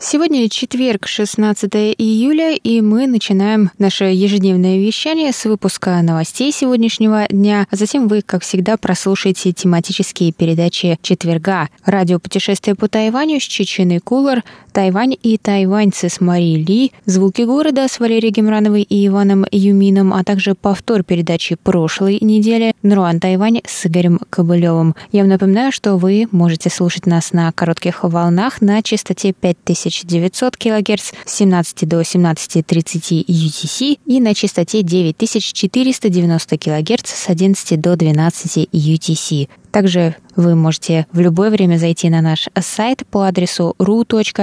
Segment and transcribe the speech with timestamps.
[0.00, 7.66] Сегодня четверг, 16 июля, и мы начинаем наше ежедневное вещание с выпуска новостей сегодняшнего дня,
[7.68, 11.68] а затем вы, как всегда, прослушаете тематические передачи четверга.
[11.84, 17.88] Радио «Путешествие по Тайваню» с Чеченой Кулар, Тайвань и тайваньцы с Марией Ли, «Звуки города»
[17.88, 23.86] с Валерией Гемрановой и Иваном Юмином, а также повтор передачи прошлой недели «Нруан Тайвань» с
[23.86, 24.94] Игорем Кобылевым.
[25.10, 30.56] Я вам напоминаю, что вы можете слушать нас на коротких волнах на частоте 5000 900
[30.56, 38.68] кГц с 17 до 17.30 UTC и на частоте 9490 кГц с 11 до 12
[38.72, 39.48] UTC.
[39.70, 44.42] Также вы можете в любое время зайти на наш сайт по адресу ru.rti.org.tw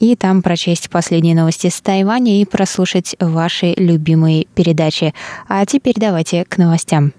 [0.00, 5.12] и там прочесть последние новости с Тайваня и прослушать ваши любимые передачи.
[5.48, 7.12] А теперь давайте к новостям.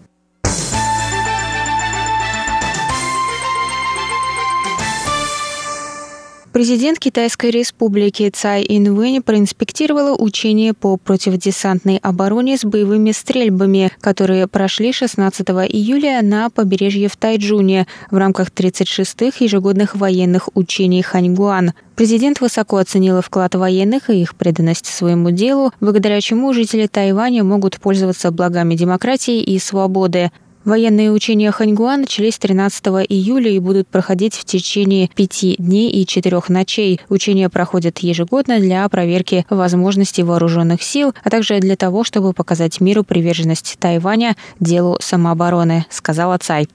[6.52, 14.92] Президент Китайской республики Цай Инвэнь проинспектировала учения по противодесантной обороне с боевыми стрельбами, которые прошли
[14.92, 21.74] 16 июля на побережье в Тайджуне в рамках 36-х ежегодных военных учений Ханьгуан.
[21.96, 27.80] Президент высоко оценила вклад военных и их преданность своему делу, благодаря чему жители Тайваня могут
[27.80, 30.32] пользоваться благами демократии и свободы.
[30.66, 36.50] Военные учения Ханьгуа начались 13 июля и будут проходить в течение пяти дней и четырех
[36.50, 37.00] ночей.
[37.08, 43.04] Учения проходят ежегодно для проверки возможностей вооруженных сил, а также для того, чтобы показать миру
[43.04, 46.68] приверженность Тайваня делу самообороны, сказала Цай.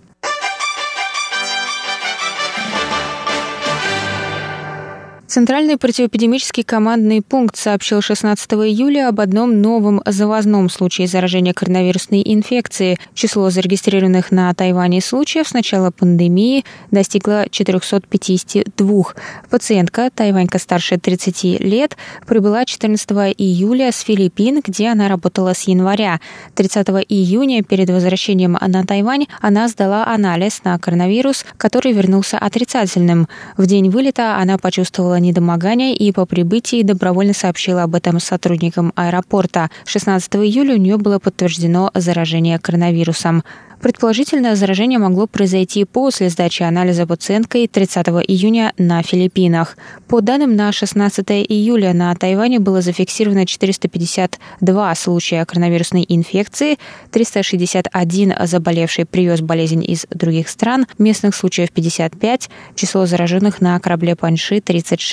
[5.34, 13.00] Центральный противоэпидемический командный пункт сообщил 16 июля об одном новом завозном случае заражения коронавирусной инфекцией.
[13.14, 19.04] Число зарегистрированных на Тайване случаев с начала пандемии достигло 452.
[19.50, 21.96] Пациентка, тайванька старше 30 лет,
[22.28, 26.20] прибыла 14 июля с Филиппин, где она работала с января.
[26.54, 33.26] 30 июня перед возвращением на Тайвань она сдала анализ на коронавирус, который вернулся отрицательным.
[33.56, 39.70] В день вылета она почувствовала недомогания и по прибытии добровольно сообщила об этом сотрудникам аэропорта.
[39.86, 43.42] 16 июля у нее было подтверждено заражение коронавирусом.
[43.84, 49.76] Предположительно, заражение могло произойти после сдачи анализа пациенткой 30 июня на Филиппинах.
[50.08, 56.78] По данным на 16 июля на Тайване было зафиксировано 452 случая коронавирусной инфекции,
[57.10, 64.62] 361 заболевший привез болезнь из других стран, местных случаев 55, число зараженных на корабле Панши
[64.62, 65.03] 36,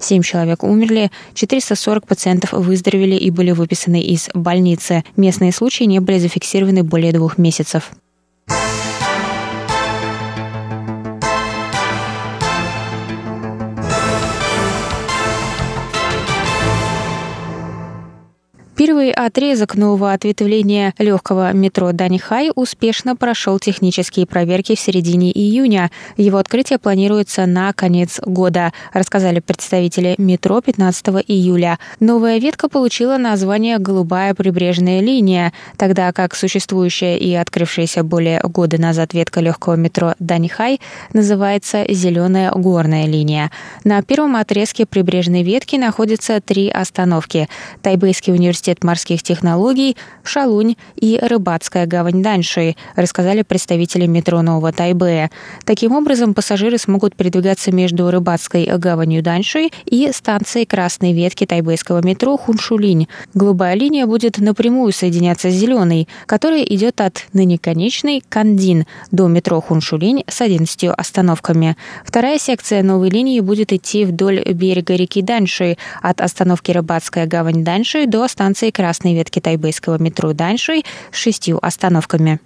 [0.00, 5.04] 7 человек умерли, 440 пациентов выздоровели и были выписаны из больницы.
[5.16, 7.90] Местные случаи не были зафиксированы более двух месяцев.
[18.76, 25.92] Первый отрезок нового ответвления легкого метро Данихай успешно прошел технические проверки в середине июня.
[26.16, 31.78] Его открытие планируется на конец года, рассказали представители метро 15 июля.
[32.00, 39.14] Новая ветка получила название «Голубая прибрежная линия», тогда как существующая и открывшаяся более года назад
[39.14, 40.80] ветка легкого метро Данихай
[41.12, 43.52] называется «Зеленая горная линия».
[43.84, 47.48] На первом отрезке прибрежной ветки находятся три остановки.
[47.80, 55.30] Тайбэйский университет университет морских технологий, Шалунь и рыбацкая гавань Даньши, рассказали представители метро Нового Тайбэя.
[55.64, 62.36] Таким образом, пассажиры смогут передвигаться между рыбацкой гаванью Даньши и станцией красной ветки тайбэйского метро
[62.38, 63.08] Хуншулинь.
[63.34, 69.60] Голубая линия будет напрямую соединяться с зеленой, которая идет от ныне конечной Кандин до метро
[69.60, 71.76] Хуншулинь с 11 остановками.
[72.04, 78.06] Вторая секция новой линии будет идти вдоль берега реки Даньши от остановки Рыбацкая гавань Даньши
[78.06, 82.38] до станции станции красной ветки тайбэйского метро Даньшуй с шестью остановками.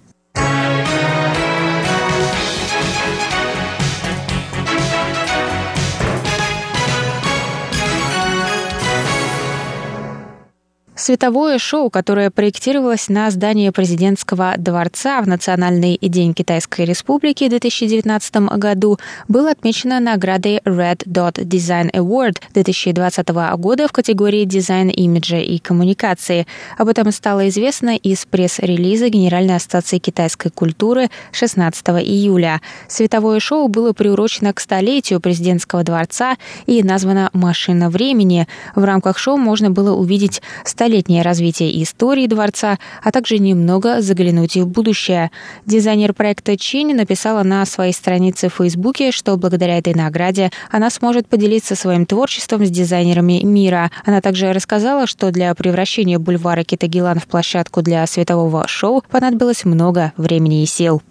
[10.99, 18.35] Световое шоу, которое проектировалось на здании президентского дворца в Национальный день Китайской Республики в 2019
[18.57, 18.99] году,
[19.29, 26.45] было отмечено наградой Red Dot Design Award 2020 года в категории дизайн имиджа и коммуникации.
[26.77, 32.59] Об этом стало известно из пресс-релиза Генеральной ассоциации китайской культуры 16 июля.
[32.89, 36.35] Световое шоу было приурочено к столетию президентского дворца
[36.65, 38.49] и названо «Машина времени».
[38.75, 44.55] В рамках шоу можно было увидеть столетие столетнее развитие истории дворца, а также немного заглянуть
[44.57, 45.29] и в будущее.
[45.67, 51.27] Дизайнер проекта Чинь написала на своей странице в Фейсбуке, что благодаря этой награде она сможет
[51.27, 53.91] поделиться своим творчеством с дизайнерами мира.
[54.03, 60.13] Она также рассказала, что для превращения бульвара Китагилан в площадку для светового шоу понадобилось много
[60.17, 61.03] времени и сил.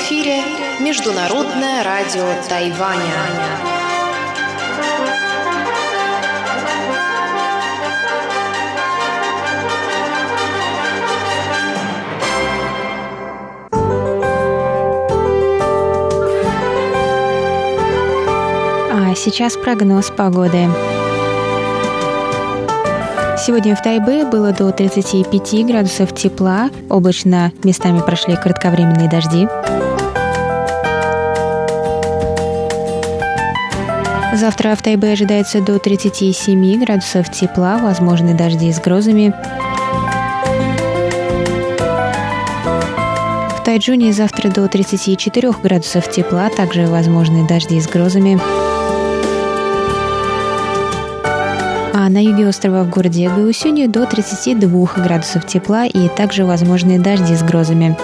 [0.00, 0.42] Эфире
[0.80, 3.00] Международное радио Тайваня.
[18.92, 20.68] А сейчас прогноз погоды.
[23.38, 26.70] Сегодня в Тайбе было до 35 градусов тепла.
[26.88, 29.46] Облачно местами прошли кратковременные дожди.
[34.32, 39.34] Завтра в Тайбе ожидается до 37 градусов тепла, возможны дожди с грозами.
[43.56, 48.40] В Тайджуне завтра до 34 градусов тепла, также возможны дожди с грозами.
[51.92, 57.34] а на юге острова в городе Гаусюни до 32 градусов тепла и также возможны дожди
[57.34, 57.94] с грозами.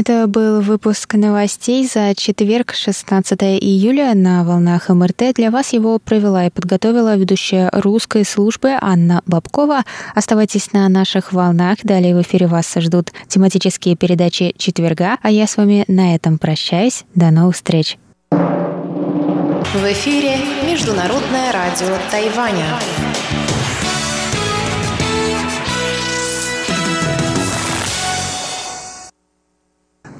[0.00, 5.34] Это был выпуск новостей за четверг, 16 июля на волнах МРТ.
[5.34, 9.84] Для вас его провела и подготовила ведущая русской службы Анна Бабкова.
[10.14, 11.80] Оставайтесь на наших волнах.
[11.82, 15.18] Далее в эфире вас ждут тематические передачи четверга.
[15.20, 17.04] А я с вами на этом прощаюсь.
[17.14, 17.98] До новых встреч.
[18.30, 23.09] В эфире Международное радио Тайваня.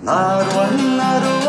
[0.03, 1.40] Not one, not.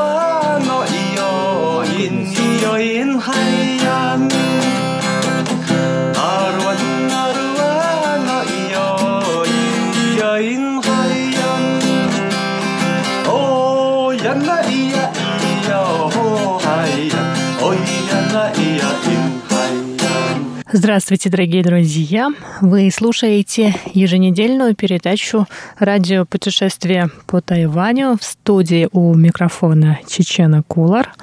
[20.73, 22.29] Здравствуйте, дорогие друзья!
[22.62, 25.45] Вы слушаете еженедельную передачу
[25.77, 31.13] радио «Путешествие по Тайваню» в студии у микрофона Чечена Кулар.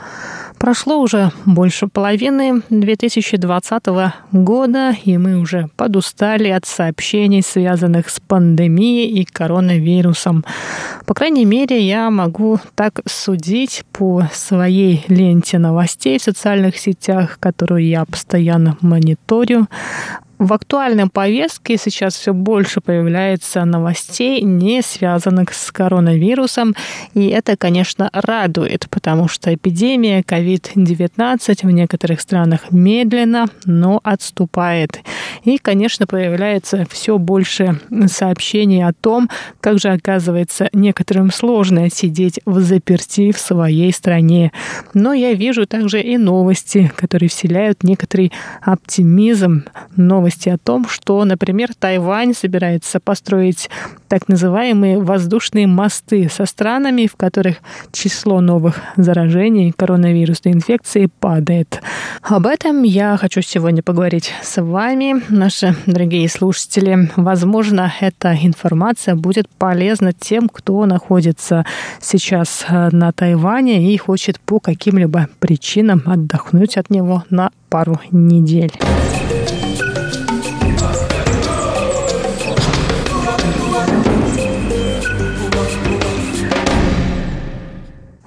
[0.59, 3.85] Прошло уже больше половины 2020
[4.33, 10.45] года, и мы уже подустали от сообщений, связанных с пандемией и коронавирусом.
[11.07, 17.87] По крайней мере, я могу так судить по своей ленте новостей в социальных сетях, которую
[17.87, 19.69] я постоянно мониторю.
[20.39, 26.77] В актуальной повестке сейчас все больше появляется новостей, не связанных с коронавирусом,
[27.15, 35.01] и это, конечно, радует, потому что эпидемия COVID-19 в некоторых странах медленно, но отступает.
[35.43, 39.29] И, конечно, появляется все больше сообщений о том,
[39.61, 44.53] как же, оказывается, некоторым сложно сидеть в заперти в своей стране.
[44.95, 49.65] Но я вижу также и новости, которые вселяют некоторый оптимизм.
[49.97, 53.71] Новости новости о том, что, например, Тайвань собирается построить
[54.09, 57.57] так называемые воздушные мосты со странами, в которых
[57.93, 61.81] число новых заражений коронавирусной инфекцией падает.
[62.23, 67.11] Об этом я хочу сегодня поговорить с вами, наши дорогие слушатели.
[67.17, 71.65] Возможно, эта информация будет полезна тем, кто находится
[72.01, 78.73] сейчас э, на Тайване и хочет по каким-либо причинам отдохнуть от него на пару недель.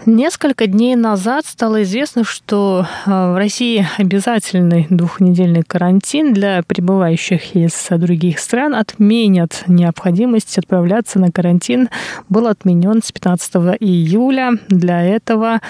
[0.08, 7.88] Несколько дней назад стало известно, что э, в России обязательный двухнедельный карантин для прибывающих из
[7.90, 9.64] других стран отменят.
[9.68, 11.90] Необходимость отправляться на карантин
[12.30, 14.54] был отменен с 15 июля.
[14.70, 15.62] Для этого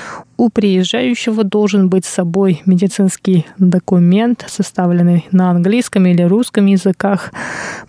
[0.42, 7.32] у приезжающего должен быть с собой медицинский документ, составленный на английском или русском языках,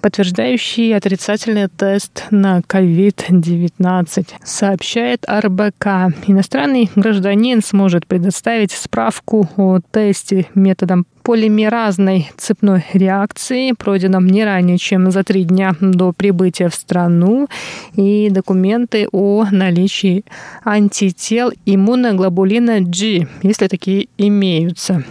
[0.03, 5.87] подтверждающий отрицательный тест на COVID-19, сообщает РБК.
[6.27, 15.11] Иностранный гражданин сможет предоставить справку о тесте методом полимеразной цепной реакции, пройденном не ранее, чем
[15.11, 17.49] за три дня до прибытия в страну,
[17.95, 20.25] и документы о наличии
[20.65, 25.05] антител иммуноглобулина G, если такие имеются.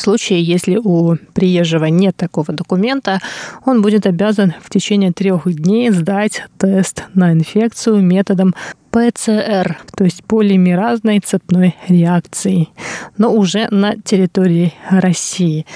[0.00, 3.20] случае, если у приезжего нет такого документа,
[3.66, 8.54] он будет обязан в течение трех дней сдать тест на инфекцию методом
[8.90, 12.68] ПЦР, то есть полимеразной цепной реакции,
[13.16, 15.66] но уже на территории России.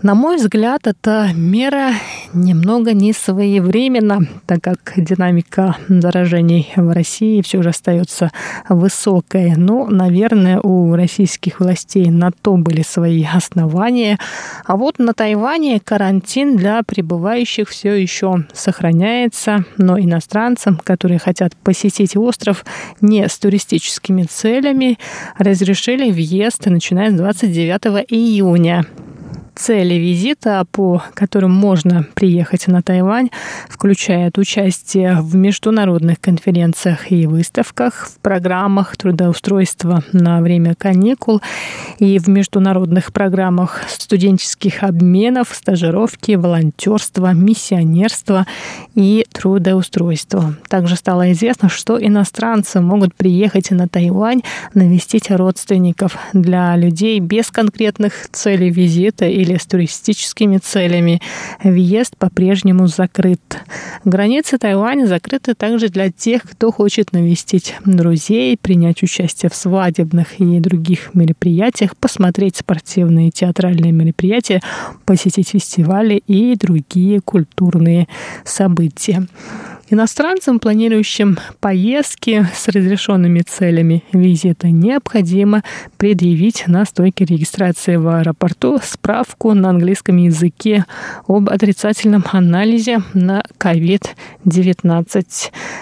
[0.00, 1.90] На мой взгляд, эта мера
[2.32, 8.30] немного не своевременна, так как динамика заражений в России все же остается
[8.68, 9.56] высокой.
[9.56, 14.20] Но, наверное, у российских властей на то были свои основания.
[14.64, 22.16] А вот на Тайване карантин для прибывающих все еще сохраняется, но иностранцам, которые хотят посетить
[22.16, 22.64] остров
[23.00, 24.96] не с туристическими целями,
[25.38, 28.86] разрешили въезд, начиная с 29 июня
[29.58, 33.30] цели визита, по которым можно приехать на Тайвань,
[33.68, 41.42] включают участие в международных конференциях и выставках, в программах трудоустройства на время каникул
[41.98, 48.46] и в международных программах студенческих обменов, стажировки, волонтерства, миссионерства
[48.94, 50.54] и трудоустройства.
[50.68, 54.42] Также стало известно, что иностранцы могут приехать на Тайвань
[54.74, 61.20] навестить родственников для людей без конкретных целей визита или или с туристическими целями.
[61.62, 63.40] Въезд по-прежнему закрыт.
[64.04, 70.60] Границы Тайваня закрыты также для тех, кто хочет навестить друзей, принять участие в свадебных и
[70.60, 74.60] других мероприятиях, посмотреть спортивные и театральные мероприятия,
[75.04, 78.06] посетить фестивали и другие культурные
[78.44, 79.26] события.
[79.90, 85.62] Иностранцам, планирующим поездки с разрешенными целями визита, необходимо
[85.96, 90.84] предъявить на стойке регистрации в аэропорту справку на английском языке
[91.26, 95.24] об отрицательном анализе на COVID-19,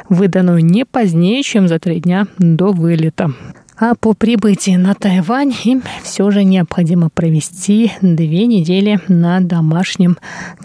[0.08, 3.32] выданную не позднее, чем за три дня до вылета.
[3.76, 10.16] А по прибытии на Тайвань им все же необходимо провести две недели на домашнем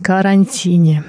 [0.02, 1.04] карантине.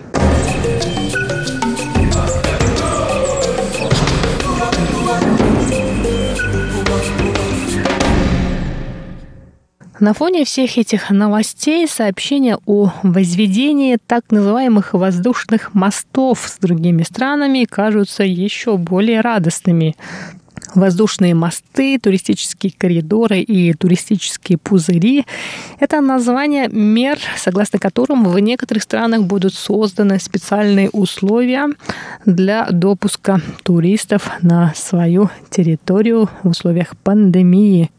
[10.02, 17.66] На фоне всех этих новостей сообщения о возведении так называемых воздушных мостов с другими странами
[17.70, 19.94] кажутся еще более радостными.
[20.74, 25.24] Воздушные мосты, туристические коридоры и туристические пузыри–
[25.78, 31.68] это название мер, согласно которым в некоторых странах будут созданы специальные условия
[32.26, 37.92] для допуска туристов на свою территорию в условиях пандемии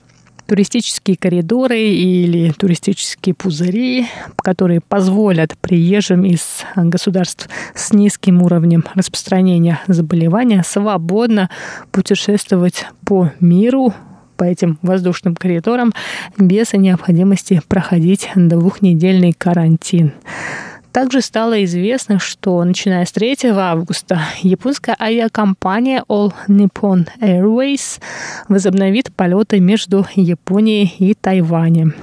[0.53, 4.05] туристические коридоры или туристические пузыри,
[4.35, 11.49] которые позволят приезжим из государств с низким уровнем распространения заболевания свободно
[11.91, 13.95] путешествовать по миру
[14.37, 15.91] по этим воздушным коридорам
[16.37, 20.13] без необходимости проходить двухнедельный карантин.
[20.93, 27.99] Также стало известно, что начиная с 3 августа японская авиакомпания All Nippon Airways
[28.47, 31.95] возобновит полеты между Японией и Тайванем.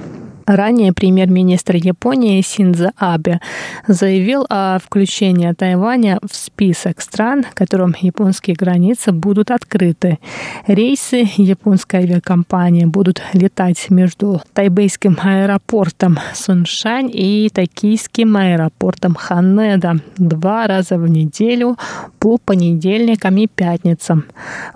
[0.51, 3.39] Ранее премьер-министр Японии Синдзо Абе
[3.87, 10.19] заявил о включении Тайваня в список стран, которым японские границы будут открыты.
[10.67, 20.97] Рейсы японской авиакомпании будут летать между тайбейским аэропортом Суншань и токийским аэропортом Ханеда два раза
[20.97, 21.77] в неделю
[22.19, 24.25] по понедельникам и пятницам.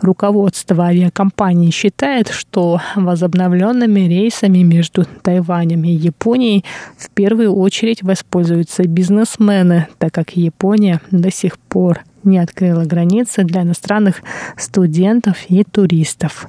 [0.01, 6.63] Руководство авиакомпании считает, что возобновленными рейсами между Тайванем Тайванем и Японией
[6.97, 13.61] в первую очередь воспользуются бизнесмены, так как Япония до сих пор не открыла границы для
[13.61, 14.21] иностранных
[14.57, 16.47] студентов и туристов.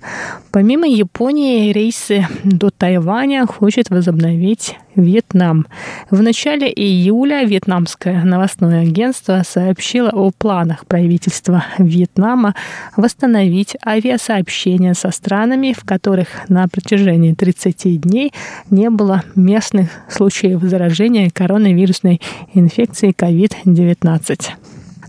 [0.50, 5.66] Помимо Японии, рейсы до Тайваня хочет возобновить Вьетнам.
[6.10, 12.54] В начале июля вьетнамское новостное агентство сообщило о планах правительства Вьетнама
[12.96, 18.32] восстановить авиасообщения со странами, в которых на протяжении 30 дней
[18.70, 22.20] не было местных случаев заражения коронавирусной
[22.54, 24.65] инфекцией COVID-19.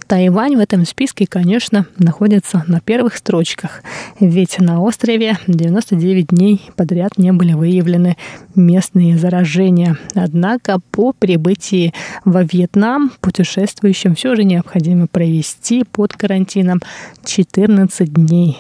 [0.08, 3.84] Тайвань в этом списке, конечно, находится на первых строчках,
[4.22, 8.16] ведь на острове 99 дней подряд не были выявлены
[8.56, 9.98] местные заражения.
[10.16, 16.82] Однако по прибытии во Вьетнам путешествующим все же необходимо провести под карантином
[17.26, 18.60] 14 дней.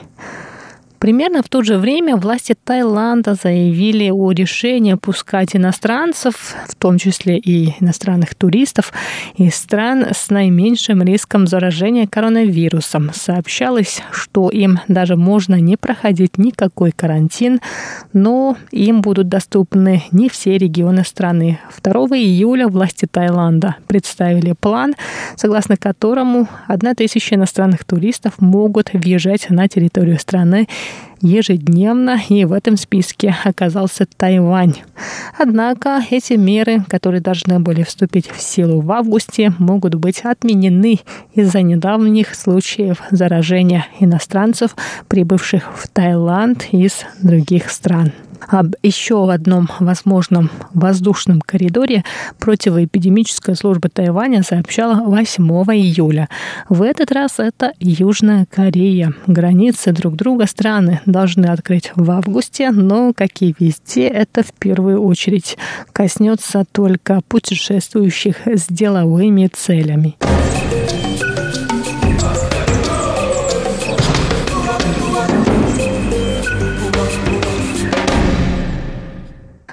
[1.00, 7.38] Примерно в то же время власти Таиланда заявили о решении пускать иностранцев, в том числе
[7.38, 8.92] и иностранных туристов,
[9.36, 13.12] из стран с наименьшим риском заражения коронавирусом.
[13.13, 17.60] Сообщалось, что им даже можно не проходить никакой карантин,
[18.13, 21.60] но им будут доступны не все регионы страны.
[21.84, 24.96] 2 июля власти Таиланда представили план,
[25.36, 30.68] согласно которому 1000 иностранных туристов могут въезжать на территорию страны
[31.22, 34.75] ежедневно, и в этом списке оказался Тайвань.
[35.38, 41.00] Однако эти меры, которые должны были вступить в силу в августе, могут быть отменены
[41.34, 44.75] из-за недавних случаев заражения иностранцев,
[45.08, 48.12] прибывших в Таиланд из других стран.
[48.48, 52.03] Об еще одном возможном воздушном коридоре
[52.39, 56.29] противоэпидемическая служба Тайваня сообщала 8 июля.
[56.70, 59.13] В этот раз это Южная Корея.
[59.27, 65.01] Границы друг друга страны должны открыть в августе, но, как и везде, это в первую
[65.03, 65.58] очередь
[65.91, 70.15] коснется только путешествующих с деловыми целями.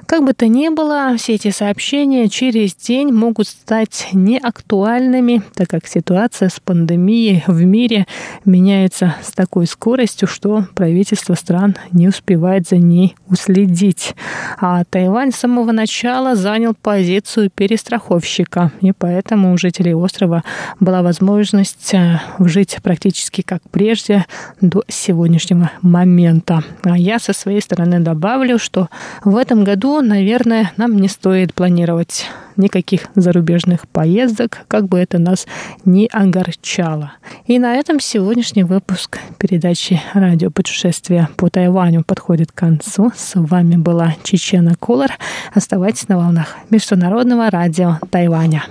[0.07, 5.87] Как бы то ни было, все эти сообщения через день могут стать неактуальными, так как
[5.87, 8.07] ситуация с пандемией в мире
[8.45, 14.15] меняется с такой скоростью, что правительство стран не успевает за ней уследить.
[14.61, 20.43] А Тайвань с самого начала занял позицию перестраховщика, и поэтому у жителей острова
[20.81, 24.27] была возможность э, жить практически как прежде
[24.61, 26.63] до сегодняшнего момента.
[26.83, 28.89] А я со своей стороны добавлю, что
[29.25, 32.27] в этом году наверное, нам не стоит планировать
[32.57, 35.47] никаких зарубежных поездок, как бы это нас
[35.85, 37.13] не огорчало.
[37.47, 43.13] И на этом сегодняшний выпуск передачи «Радио путешествия по Тайваню» подходит к концу.
[43.17, 45.19] С вами была Чечена Кулар.
[45.53, 48.65] Оставайтесь на волнах Международного радио Тайваня.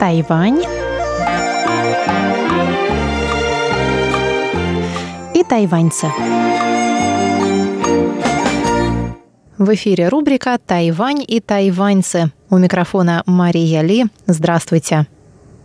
[0.00, 0.62] Тайвань
[5.34, 6.06] и тайваньцы.
[9.58, 12.32] В эфире рубрика «Тайвань и тайваньцы».
[12.48, 14.06] У микрофона Мария Ли.
[14.26, 15.06] Здравствуйте.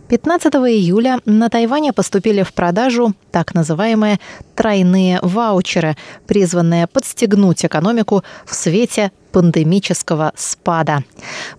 [0.08, 4.20] 15 июля на Тайване поступили в продажу так называемые
[4.54, 11.02] тройные ваучеры, призванные подстегнуть экономику в свете пандемического спада.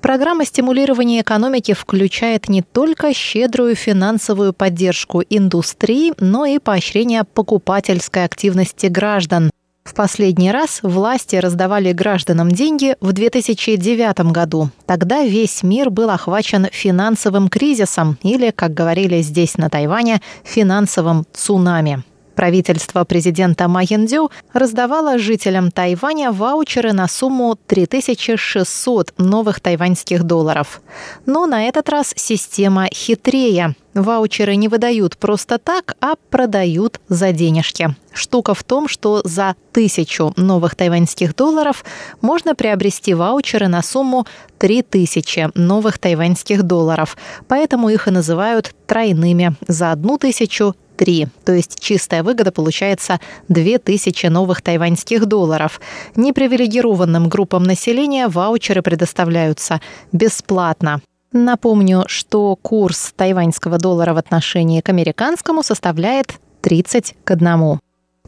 [0.01, 8.87] Программа стимулирования экономики включает не только щедрую финансовую поддержку индустрии, но и поощрение покупательской активности
[8.87, 9.51] граждан.
[9.87, 14.69] В последний раз власти раздавали гражданам деньги в 2009 году.
[14.85, 22.03] Тогда весь мир был охвачен финансовым кризисом или, как говорили здесь на Тайване, финансовым цунами.
[22.37, 30.83] Правительство президента Ма Яндзю раздавало жителям Тайваня ваучеры на сумму 3600 новых тайваньских долларов.
[31.25, 33.75] Но на этот раз система хитрее.
[33.95, 37.95] Ваучеры не выдают просто так, а продают за денежки.
[38.13, 41.83] Штука в том, что за тысячу новых тайваньских долларов
[42.21, 44.27] можно приобрести ваучеры на сумму
[44.59, 47.17] 3000 новых тайваньских долларов.
[47.47, 49.55] Поэтому их и называют тройными.
[49.67, 51.27] За одну тысячу 3.
[51.45, 55.79] То есть чистая выгода получается 2000 новых тайваньских долларов.
[56.15, 59.79] Непривилегированным группам населения ваучеры предоставляются
[60.11, 61.01] бесплатно.
[61.31, 67.79] Напомню, что курс тайваньского доллара в отношении к американскому составляет 30 к 1.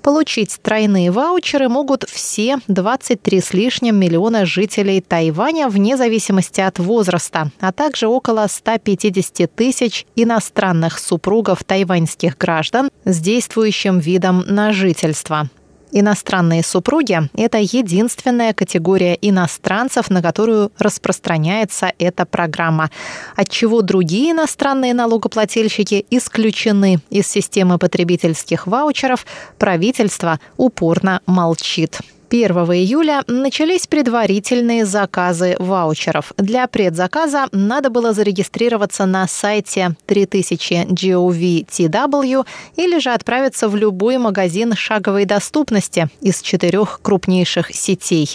[0.10, 7.52] Получить тройные ваучеры могут все 23 с лишним миллиона жителей Тайваня вне зависимости от возраста,
[7.60, 15.48] а также около 150 тысяч иностранных супругов тайваньских граждан с действующим видом на жительство.
[15.92, 22.92] Иностранные супруги– это единственная категория иностранцев, на которую распространяется эта программа,
[23.36, 29.26] отчего другие иностранные налогоплательщики исключены из системы потребительских ваучеров,
[29.58, 32.00] правительство упорно молчит.
[32.30, 36.32] 1 июля начались предварительные заказы ваучеров.
[36.38, 44.76] Для предзаказа надо было зарегистрироваться на сайте 3000 GOV.TW или же отправиться в любой магазин
[44.76, 48.30] шаговой доступности из четырех крупнейших сетей.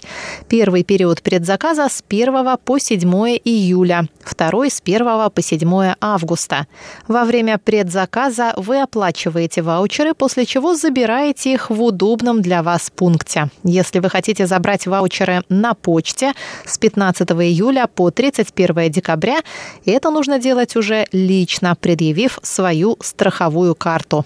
[0.48, 3.00] Первый период предзаказа с 1 по 7
[3.44, 6.66] июля, второй с 1 по 7 августа.
[7.06, 13.50] Во время предзаказа вы оплачиваете ваучеры, после чего забираете их в удобном для вас пункте.
[13.92, 16.32] Вы хотите забрать ваучеры на почте
[16.64, 19.40] с 15 июля по 31 декабря,
[19.86, 24.24] это нужно делать уже лично, предъявив свою страховую карту.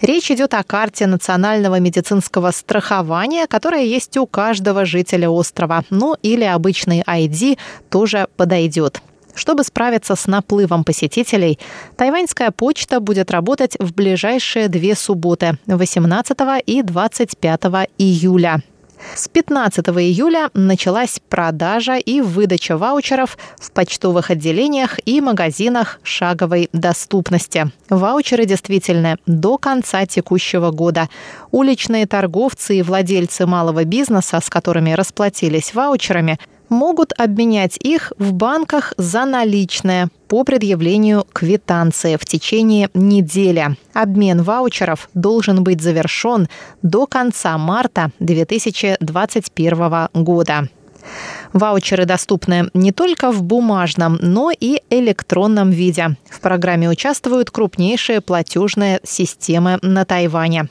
[0.00, 5.84] Речь идет о карте национального медицинского страхования, которая есть у каждого жителя острова.
[5.90, 9.00] Ну или обычный ID тоже подойдет.
[9.34, 11.58] Чтобы справиться с наплывом посетителей,
[11.96, 17.60] тайваньская почта будет работать в ближайшие две субботы– 18 и 25
[17.98, 18.62] июля.
[19.14, 27.70] С 15 июля началась продажа и выдача ваучеров в почтовых отделениях и магазинах шаговой доступности.
[27.88, 31.08] Ваучеры действительно до конца текущего года.
[31.50, 38.94] Уличные торговцы и владельцы малого бизнеса, с которыми расплатились ваучерами– могут обменять их в банках
[38.96, 43.76] за наличные по предъявлению квитанции в течение недели.
[43.92, 46.48] Обмен ваучеров должен быть завершен
[46.82, 50.68] до конца марта 2021 года.
[51.54, 56.16] Ваучеры доступны не только в бумажном, но и электронном виде.
[56.28, 60.68] В программе участвуют крупнейшие платежные системы на Тайване.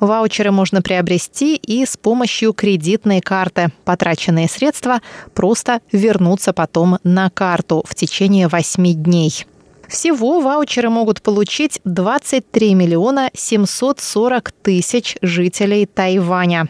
[0.00, 3.72] Ваучеры можно приобрести и с помощью кредитной карты.
[3.84, 5.02] Потраченные средства
[5.34, 9.44] просто вернутся потом на карту в течение 8 дней.
[9.86, 16.68] Всего ваучеры могут получить 23 миллиона 740 тысяч жителей Тайваня.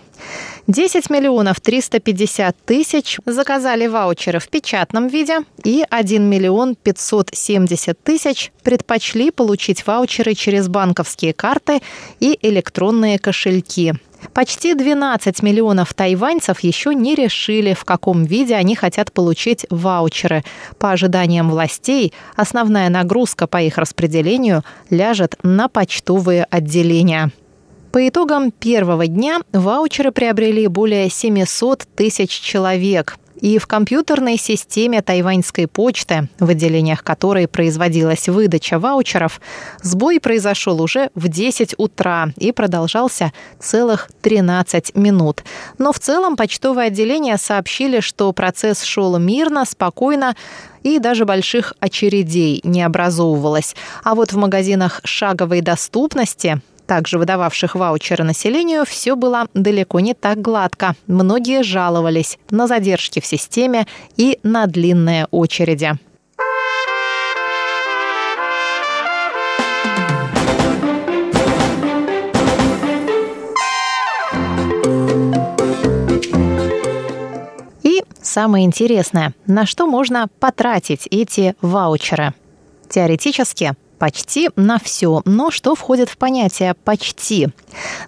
[0.69, 9.31] 10 миллионов 350 тысяч заказали ваучеры в печатном виде и 1 миллион 570 тысяч предпочли
[9.31, 11.81] получить ваучеры через банковские карты
[12.21, 13.95] и электронные кошельки.
[14.35, 20.45] Почти 12 миллионов тайваньцев еще не решили, в каком виде они хотят получить ваучеры.
[20.79, 27.33] По ожиданиям властей, основная нагрузка по их распределению ляжет на почтовые отделения.
[27.93, 33.19] По итогам первого дня ваучеры приобрели более 700 тысяч человек.
[33.39, 39.43] И в компьютерной системе тайваньской почты, в отделениях которой производилась выдача ваучеров,
[39.83, 45.45] сбой произошел уже в 10 утра и продолжался целых 13 минут.
[45.77, 50.35] Но в целом почтовые отделения сообщили, что процесс шел мирно, спокойно,
[50.83, 53.77] и даже больших очередей не образовывалось.
[54.03, 60.43] А вот в магазинах шаговой доступности также выдававших ваучеры населению, все было далеко не так
[60.43, 60.95] гладко.
[61.07, 63.87] Многие жаловались на задержки в системе
[64.19, 65.93] и на длинные очереди.
[78.21, 82.33] Самое интересное, на что можно потратить эти ваучеры?
[82.89, 85.23] Теоретически почти на все.
[85.25, 87.51] Но что входит в понятие «почти»?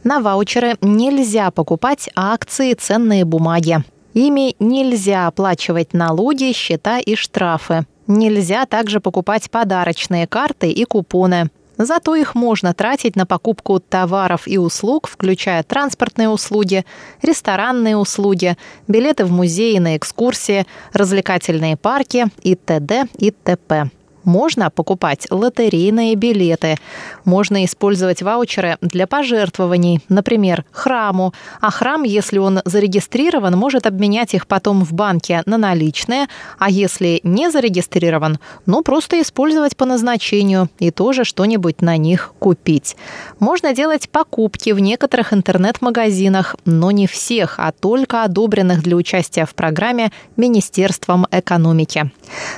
[0.03, 3.85] На ваучеры нельзя покупать акции, ценные бумаги.
[4.13, 7.87] Ими нельзя оплачивать налоги, счета и штрафы.
[8.09, 11.49] Нельзя также покупать подарочные карты и купоны.
[11.79, 16.85] Зато их можно тратить на покупку товаров и услуг, включая транспортные услуги,
[17.23, 18.57] ресторанные услуги,
[18.89, 23.07] билеты в музеи на экскурсии, развлекательные парки и т.д.
[23.17, 23.91] и т.п.
[24.25, 26.77] Можно покупать лотерейные билеты.
[27.25, 31.33] Можно использовать ваучеры для пожертвований, например, храму.
[31.61, 36.27] А храм, если он зарегистрирован, может обменять их потом в банке на наличные,
[36.59, 42.97] а если не зарегистрирован, ну просто использовать по назначению и тоже что-нибудь на них купить.
[43.39, 49.55] Можно делать покупки в некоторых интернет-магазинах, но не всех, а только одобренных для участия в
[49.55, 52.11] программе Министерством экономики.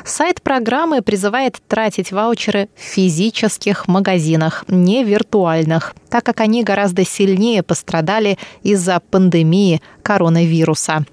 [0.05, 7.63] Сайт программы призывает тратить ваучеры в физических магазинах, не виртуальных, так как они гораздо сильнее
[7.63, 11.05] пострадали из-за пандемии коронавируса.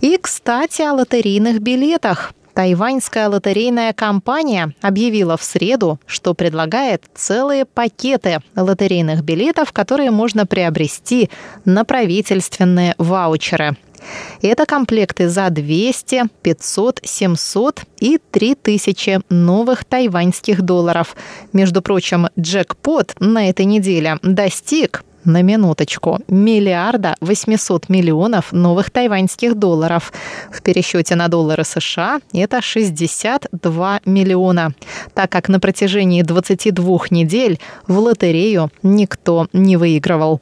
[0.00, 2.32] И, кстати, о лотерейных билетах.
[2.54, 11.30] Тайваньская лотерейная компания объявила в среду, что предлагает целые пакеты лотерейных билетов, которые можно приобрести
[11.64, 13.76] на правительственные ваучеры.
[14.42, 21.16] Это комплекты за 200, 500, 700 и 3000 новых тайваньских долларов.
[21.52, 30.12] Между прочим, джекпот на этой неделе достиг на минуточку, миллиарда 800 миллионов новых тайваньских долларов.
[30.50, 34.74] В пересчете на доллары США это 62 миллиона,
[35.14, 40.40] так как на протяжении 22 недель в лотерею никто не выигрывал.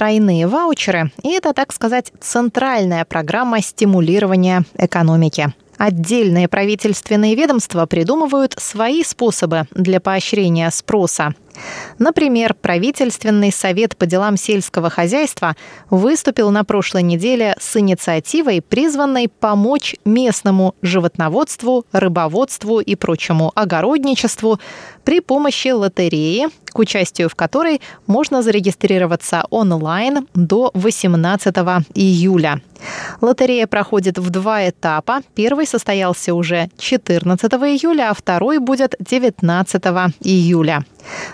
[0.00, 5.52] Тройные ваучеры, и это, так сказать, центральная программа стимулирования экономики.
[5.76, 11.34] Отдельные правительственные ведомства придумывают свои способы для поощрения спроса.
[11.98, 15.56] Например, правительственный совет по делам сельского хозяйства
[15.90, 24.60] выступил на прошлой неделе с инициативой, призванной помочь местному животноводству, рыбоводству и прочему огородничеству
[25.04, 31.54] при помощи лотереи, к участию в которой можно зарегистрироваться онлайн до 18
[31.94, 32.60] июля.
[33.20, 35.20] Лотерея проходит в два этапа.
[35.34, 39.84] Первый состоялся уже 14 июля, а второй будет 19
[40.20, 40.84] июля.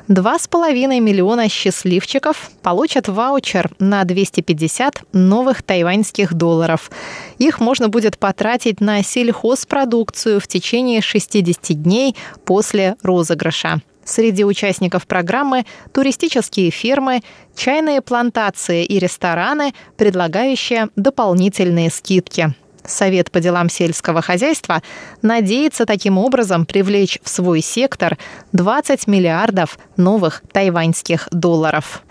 [0.09, 6.91] Два с половиной миллиона счастливчиков получат ваучер на 250 новых тайваньских долларов.
[7.39, 13.81] Их можно будет потратить на сельхозпродукцию в течение 60 дней после розыгрыша.
[14.07, 17.23] Среди участников программы туристические фирмы,
[17.57, 22.55] чайные плантации и рестораны, предлагающие дополнительные скидки.
[22.85, 24.81] Совет по делам сельского хозяйства
[25.23, 28.17] надеется таким образом привлечь в свой сектор
[28.53, 32.05] 20 миллиардов новых тайваньских долларов.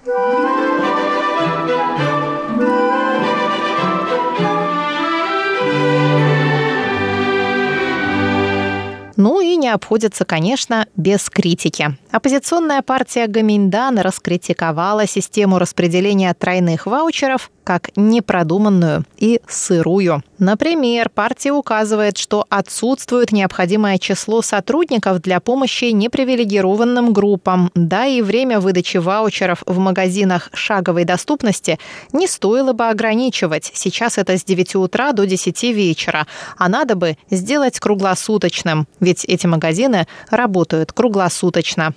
[9.15, 11.97] Ну и не обходится, конечно, без критики.
[12.11, 20.23] Оппозиционная партия Гаминьдан раскритиковала систему распределения тройных ваучеров как непродуманную и сырую.
[20.37, 27.71] Например, партия указывает, что отсутствует необходимое число сотрудников для помощи непривилегированным группам.
[27.73, 31.79] Да и время выдачи ваучеров в магазинах шаговой доступности
[32.13, 33.71] не стоило бы ограничивать.
[33.73, 39.45] Сейчас это с 9 утра до 10 вечера, а надо бы сделать круглосуточным, ведь эти
[39.45, 41.93] магазины работают круглосуточно.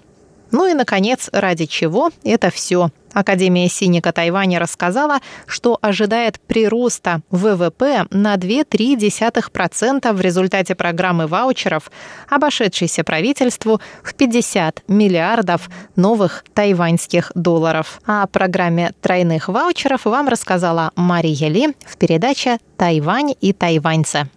[0.50, 2.90] Ну и, наконец, ради чего это все.
[3.14, 11.90] Академия Синика Тайваня рассказала, что ожидает прироста ВВП на 2,3% в результате программы ваучеров,
[12.28, 18.00] обошедшейся правительству в 50 миллиардов новых тайваньских долларов.
[18.06, 24.28] О программе тройных ваучеров вам рассказала Мария Ли в передаче «Тайвань и тайваньцы».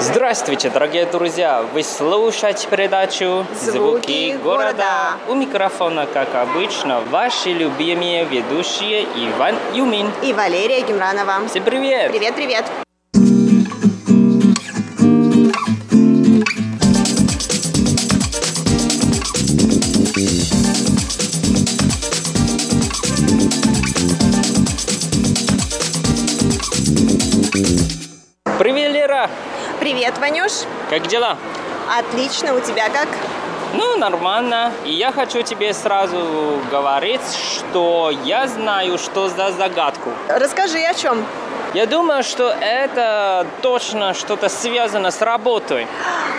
[0.00, 1.62] Здравствуйте, дорогие друзья!
[1.74, 5.16] Вы слушаете передачу «Звуки города».
[5.28, 11.46] У микрофона, как обычно, ваши любимые ведущие Иван Юмин и Валерия Гемранова.
[11.48, 12.10] Всем привет!
[12.10, 12.64] Привет-привет!
[30.90, 31.36] Как дела?
[31.98, 33.08] Отлично, у тебя как?
[33.74, 34.72] Ну, нормально.
[34.84, 40.10] И я хочу тебе сразу говорить, что я знаю, что за загадку.
[40.28, 41.24] Расскажи, о чем?
[41.74, 45.86] Я думаю, что это точно что-то связано с работой.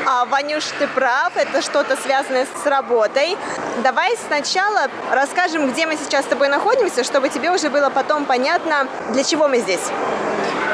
[0.07, 3.37] А, Ванюш, ты прав, это что-то связанное с работой.
[3.83, 8.87] Давай сначала расскажем, где мы сейчас с тобой находимся, чтобы тебе уже было потом понятно,
[9.09, 9.91] для чего мы здесь.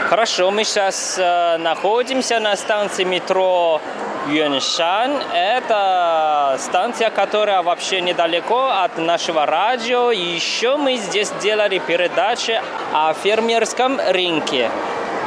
[0.10, 3.82] Хорошо, мы сейчас э, находимся на станции метро
[4.28, 5.20] Юншан.
[5.34, 10.12] Это станция, которая вообще недалеко от нашего радио.
[10.12, 12.62] Еще мы здесь делали передачи
[12.94, 14.70] о фермерском рынке.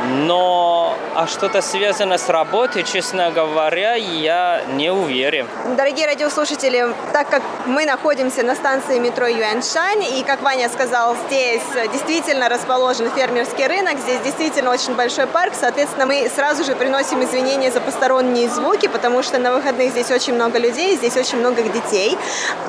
[0.06, 5.48] Но а что-то связано с работой, честно говоря, я не уверен.
[5.76, 11.62] Дорогие радиослушатели, так как мы находимся на станции метро Юаньшань, и, как Ваня сказал, здесь
[11.90, 17.72] действительно расположен фермерский рынок, здесь действительно очень большой парк, соответственно, мы сразу же приносим извинения
[17.72, 22.16] за посторонние звуки, потому что на выходных здесь очень много людей, здесь очень много детей,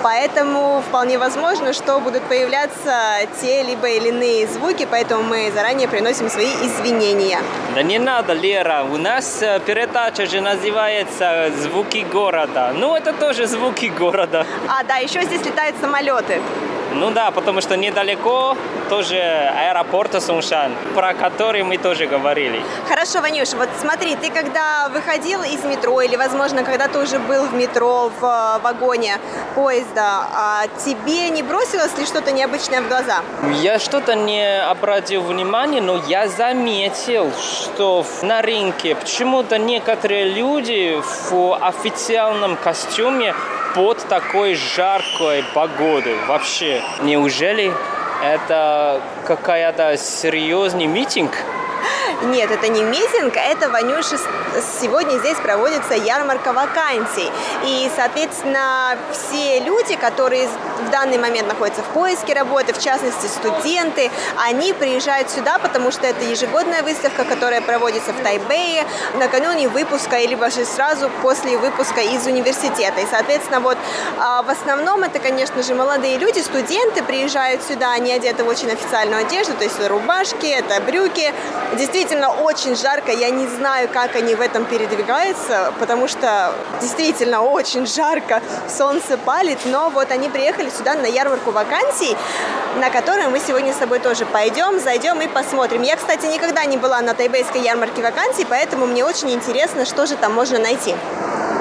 [0.01, 2.95] поэтому вполне возможно, что будут появляться
[3.39, 7.39] те либо или иные звуки, поэтому мы заранее приносим свои извинения извинения.
[7.75, 8.83] Да не надо, Лера.
[8.83, 12.71] У нас э, передача же называется «Звуки города».
[12.73, 14.45] Ну, это тоже звуки города.
[14.67, 16.41] А, да, еще здесь летают самолеты.
[16.93, 18.57] Ну да, потому что недалеко
[18.89, 22.61] тоже аэропорта Суншан, про который мы тоже говорили.
[22.87, 27.45] Хорошо, Ванюш, вот смотри, ты когда выходил из метро или, возможно, когда ты уже был
[27.45, 29.19] в метро в э, вагоне
[29.55, 33.21] поезда, а тебе не бросилось ли что-то необычное в глаза?
[33.61, 40.99] Я что-то не обратил внимания, но я заметил, что на рынке почему-то некоторые люди
[41.29, 43.35] в официальном костюме
[43.75, 46.15] под такой жаркой погодой.
[46.27, 47.71] Вообще, неужели
[48.23, 51.31] это какая-то серьезный митинг?
[52.21, 54.17] Нет, это не митинг, это, Ванюша,
[54.81, 57.31] сегодня здесь проводится ярмарка вакансий.
[57.63, 64.11] И, соответственно, все люди, которые в данный момент находятся в поиске работы, в частности, студенты,
[64.37, 68.85] они приезжают сюда, потому что это ежегодная выставка, которая проводится в Тайбэе
[69.17, 72.99] накануне выпуска, либо же сразу после выпуска из университета.
[72.99, 73.77] И, соответственно, вот
[74.17, 78.69] а, в основном это, конечно же, молодые люди, студенты приезжают сюда, они одеты в очень
[78.69, 81.33] официальную одежду, то есть рубашки, это брюки.
[81.77, 83.11] Действительно, действительно очень жарко.
[83.11, 88.41] Я не знаю, как они в этом передвигаются, потому что действительно очень жарко.
[88.67, 92.17] Солнце палит, но вот они приехали сюда на ярмарку вакансий,
[92.79, 95.83] на которую мы сегодня с тобой тоже пойдем, зайдем и посмотрим.
[95.83, 100.15] Я, кстати, никогда не была на тайбейской ярмарке вакансий, поэтому мне очень интересно, что же
[100.15, 100.95] там можно найти.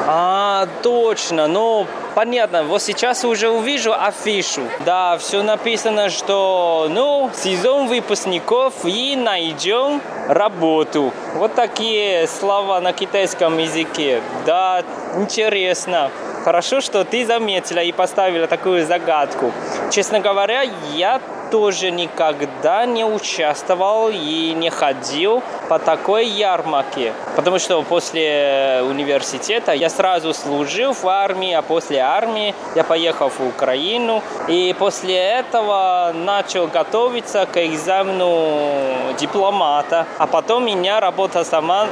[0.06, 1.46] А, точно.
[1.46, 1.87] Ну,
[2.18, 2.64] понятно.
[2.64, 4.62] Вот сейчас уже увижу афишу.
[4.85, 11.12] Да, все написано, что, ну, сезон выпускников и найдем работу.
[11.35, 14.20] Вот такие слова на китайском языке.
[14.44, 14.83] Да,
[15.14, 16.11] интересно.
[16.44, 19.53] Хорошо, что ты заметила и поставила такую загадку.
[19.90, 20.62] Честно говоря,
[20.94, 21.20] я
[21.51, 27.12] тоже никогда не участвовал и не ходил по такой ярмарке.
[27.37, 33.40] Потому что после университета я сразу служил в армии, а после армии я поехал в
[33.40, 34.22] Украину.
[34.48, 40.07] И после этого начал готовиться к экзамену дипломата.
[40.18, 41.88] А потом меня работа сама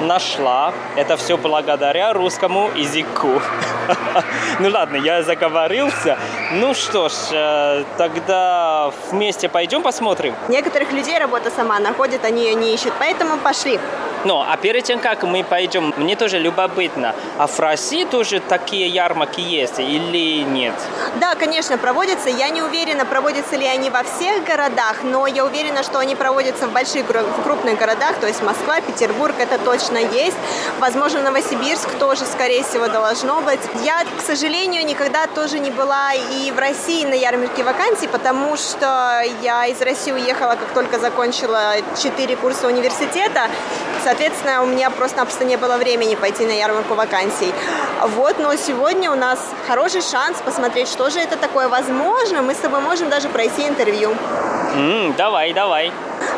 [0.00, 0.72] нашла.
[0.96, 3.40] Это все благодаря русскому языку.
[4.60, 6.18] Ну ладно, я заговорился.
[6.52, 10.34] Ну что ж, э, тогда вместе пойдем посмотрим.
[10.48, 13.78] Некоторых людей работа сама находит, они ее не ищут, поэтому пошли.
[14.26, 18.88] Ну, а перед тем, как мы пойдем, мне тоже любопытно, а в России тоже такие
[18.88, 20.74] ярмарки есть или нет?
[21.20, 22.28] Да, конечно, проводятся.
[22.28, 26.66] Я не уверена, проводятся ли они во всех городах, но я уверена, что они проводятся
[26.66, 30.36] в больших, в крупных городах, то есть Москва, Петербург, это точно есть.
[30.80, 33.60] Возможно, Новосибирск тоже, скорее всего, должно быть.
[33.82, 39.22] Я, к сожалению, никогда тоже не была и в России на ярмарке вакансий, потому что
[39.42, 43.48] я из России уехала, как только закончила 4 курса университета.
[44.04, 47.52] Соответственно, у меня просто-напросто не было времени пойти на ярмарку вакансий.
[48.02, 51.68] Вот, но сегодня у нас хороший шанс посмотреть, что же это такое.
[51.68, 54.14] Возможно, мы с тобой можем даже пройти интервью.
[54.74, 55.92] Mm, давай, давай.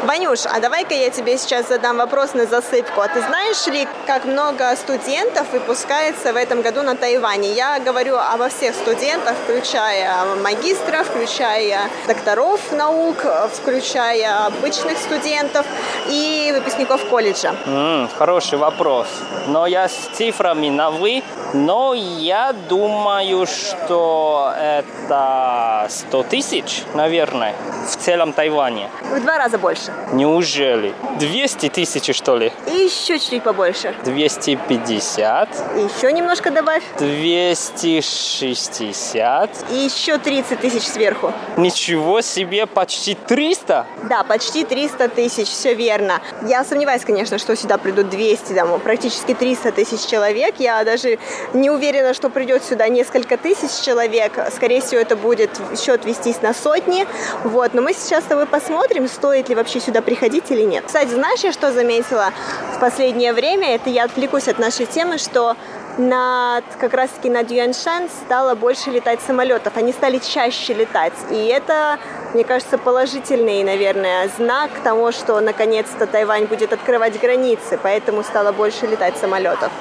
[0.04, 3.00] Ванюш, а давай-ка я тебе сейчас задам вопрос на засыпку.
[3.00, 7.52] А ты знаешь ли, как много студентов выпускается в этом году на Тайване?
[7.52, 13.16] Я говорю обо всех студентах, включая магистров, включая докторов наук,
[13.54, 15.66] включая обычных студентов
[16.08, 17.54] и выпускников колледжа.
[17.66, 19.08] Mm, хороший вопрос.
[19.46, 21.22] Но я с цифрами на «вы»,
[21.54, 27.54] но я думаю, что это 100 тысяч, наверное,
[27.86, 28.90] в целом Тайване.
[29.02, 29.67] В два раза больше.
[29.68, 29.92] Больше.
[30.12, 30.94] Неужели?
[31.18, 32.50] 200 тысяч, что ли?
[32.66, 33.94] И еще чуть-чуть побольше.
[34.04, 35.48] 250.
[35.76, 36.82] И еще немножко добавь.
[36.96, 39.50] 260.
[39.70, 41.34] И еще 30 тысяч сверху.
[41.58, 43.84] Ничего себе, почти 300?
[44.08, 46.22] Да, почти 300 тысяч, все верно.
[46.46, 50.54] Я сомневаюсь, конечно, что сюда придут 200, там, практически 300 тысяч человек.
[50.58, 51.18] Я даже
[51.52, 54.32] не уверена, что придет сюда несколько тысяч человек.
[54.54, 57.06] Скорее всего, это будет счет вестись на сотни.
[57.44, 57.74] Вот.
[57.74, 60.84] Но мы сейчас с тобой посмотрим, стоит ли вообще сюда приходить или нет.
[60.86, 62.32] Кстати, знаешь, я что заметила
[62.74, 63.74] в последнее время?
[63.74, 65.56] Это я отвлекусь от нашей темы, что
[65.98, 69.76] над, как раз-таки над Юаньшань стало больше летать самолетов.
[69.76, 71.12] Они стали чаще летать.
[71.30, 71.98] И это,
[72.34, 78.86] мне кажется, положительный, наверное, знак того, что наконец-то Тайвань будет открывать границы, поэтому стало больше
[78.86, 79.72] летать самолетов.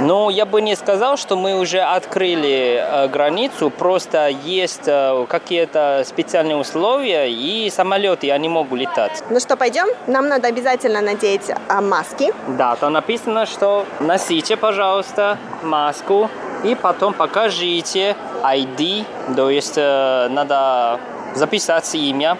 [0.00, 6.02] Ну, я бы не сказал, что мы уже открыли э, границу, просто есть э, какие-то
[6.04, 9.22] специальные условия, и самолеты, они могут летать.
[9.30, 9.86] Ну что, пойдем?
[10.06, 12.32] Нам надо обязательно надеть э, маски.
[12.48, 16.30] Да, там написано, что носите, пожалуйста, маску,
[16.64, 19.04] и потом покажите ID,
[19.36, 20.98] то есть э, надо
[21.34, 22.36] записать имя,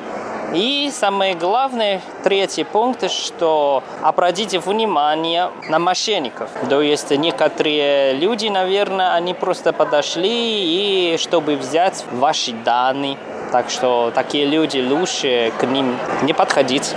[0.54, 6.50] и самое главное, третий пункт, что обратите внимание на мошенников.
[6.68, 10.28] То есть некоторые люди, наверное, они просто подошли,
[11.14, 13.16] и чтобы взять ваши данные,
[13.50, 16.94] так что такие люди лучше к ним не подходить.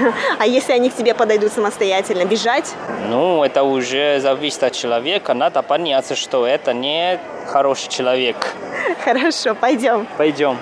[0.38, 2.74] А если они к тебе подойдут самостоятельно, бежать?
[3.08, 5.34] Ну, это уже зависит от человека.
[5.34, 8.36] Надо понять, что это не хороший человек.
[9.04, 10.06] Хорошо, пойдем.
[10.18, 10.58] Пойдем.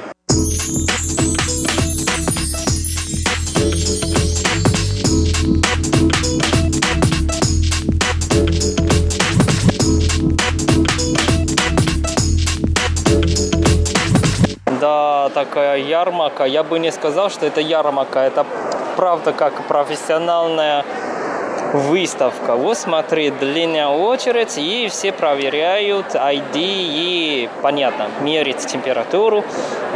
[14.83, 16.43] Да, такая ярмарка.
[16.43, 18.19] Я бы не сказал, что это ярмарка.
[18.19, 18.45] Это
[18.97, 20.85] правда как профессиональная
[21.73, 22.57] выставка.
[22.57, 29.45] Вот смотри, длинная очередь, и все проверяют ID и, понятно, мерить температуру.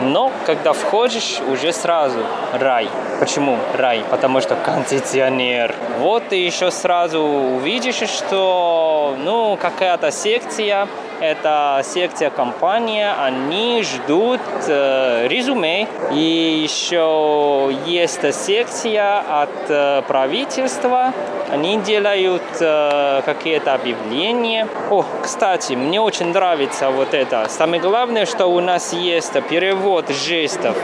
[0.02, 2.20] Но когда входишь, уже сразу
[2.52, 2.88] рай.
[3.18, 4.04] Почему рай?
[4.08, 5.74] Потому что кондиционер.
[5.98, 10.86] Вот ты еще сразу увидишь, что ну, какая-то секция
[11.20, 15.88] это секция компания, они ждут э, резюме.
[16.12, 21.12] И еще есть секция от э, правительства,
[21.50, 24.68] они делают э, какие-то объявления.
[24.90, 27.46] О, кстати, мне очень нравится вот это.
[27.48, 30.76] Самое главное, что у нас есть перевод жестов.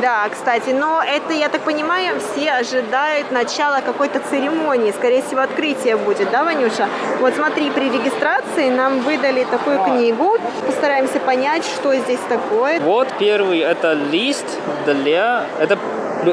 [0.00, 5.96] Да, кстати, но это, я так понимаю, все ожидают начала какой-то церемонии, скорее всего, открытие
[5.96, 6.88] будет, да, Ванюша?
[7.20, 12.80] Вот смотри, при регистрации нам выдали такую книгу, постараемся понять, что здесь такое.
[12.80, 14.46] Вот первый, это лист
[14.86, 15.78] для, это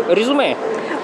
[0.09, 0.55] резюме.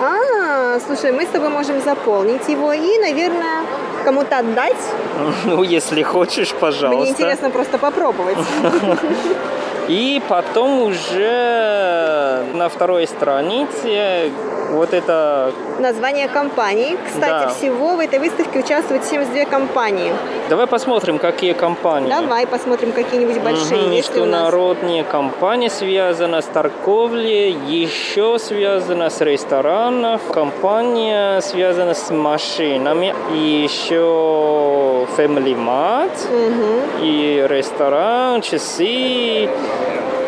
[0.01, 3.63] А, слушай, мы с тобой можем заполнить его и, наверное,
[4.03, 4.75] кому-то отдать.
[5.45, 7.03] Ну, если хочешь, пожалуйста.
[7.03, 8.37] Мне интересно просто попробовать.
[9.87, 14.31] И потом уже на второй странице
[14.71, 15.51] вот это...
[15.79, 16.97] Название компании.
[17.05, 17.47] Кстати, Да.
[17.49, 20.11] всего в этой выставке участвуют 72 компании.
[20.49, 22.09] Давай посмотрим, какие компании.
[22.09, 23.81] Давай посмотрим какие-нибудь большие.
[23.81, 24.41] Мгм, Есть ли у нас?
[24.41, 35.05] Международные компании связаны с торговлей, еще связана с ресторанов, компания связана с машинами, и еще
[35.17, 37.03] Family Mart, Мгм.
[37.03, 39.49] и ресторан, часы.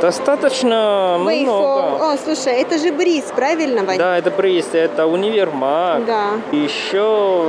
[0.02, 2.12] Достаточно много.
[2.12, 3.98] О, слушай, это же Бриз, правильно, Вань?
[3.98, 6.06] Да, это Бриз, это универмаг.
[6.06, 6.30] Да.
[6.52, 7.48] Еще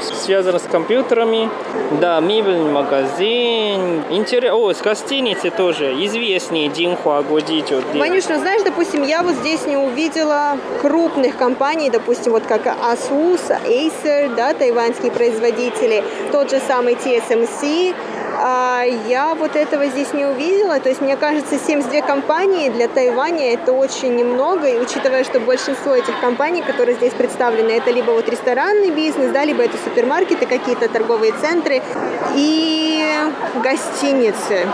[0.00, 1.48] связано с компьютерами.
[2.00, 4.02] Да, мебельный магазин.
[4.10, 4.52] Интерес...
[4.52, 5.92] О, с гостиницей тоже.
[6.04, 7.80] Известный Динхуа Годичо.
[7.94, 13.40] Ванюш, ну знаешь, допустим, я вот здесь не увидела крупных компаний, допустим, вот как Asus,
[13.66, 17.94] Acer, да, тайваньские производители, тот же самый TSMC,
[18.44, 20.80] а я вот этого здесь не увидела.
[20.80, 24.66] То есть, мне кажется, 72 компании для Тайваня это очень немного.
[24.66, 29.44] И учитывая, что большинство этих компаний, которые здесь представлены, это либо вот ресторанный бизнес, да,
[29.44, 31.82] либо это супермаркеты, какие-то торговые центры
[32.34, 33.06] и
[33.62, 34.66] гостиницы.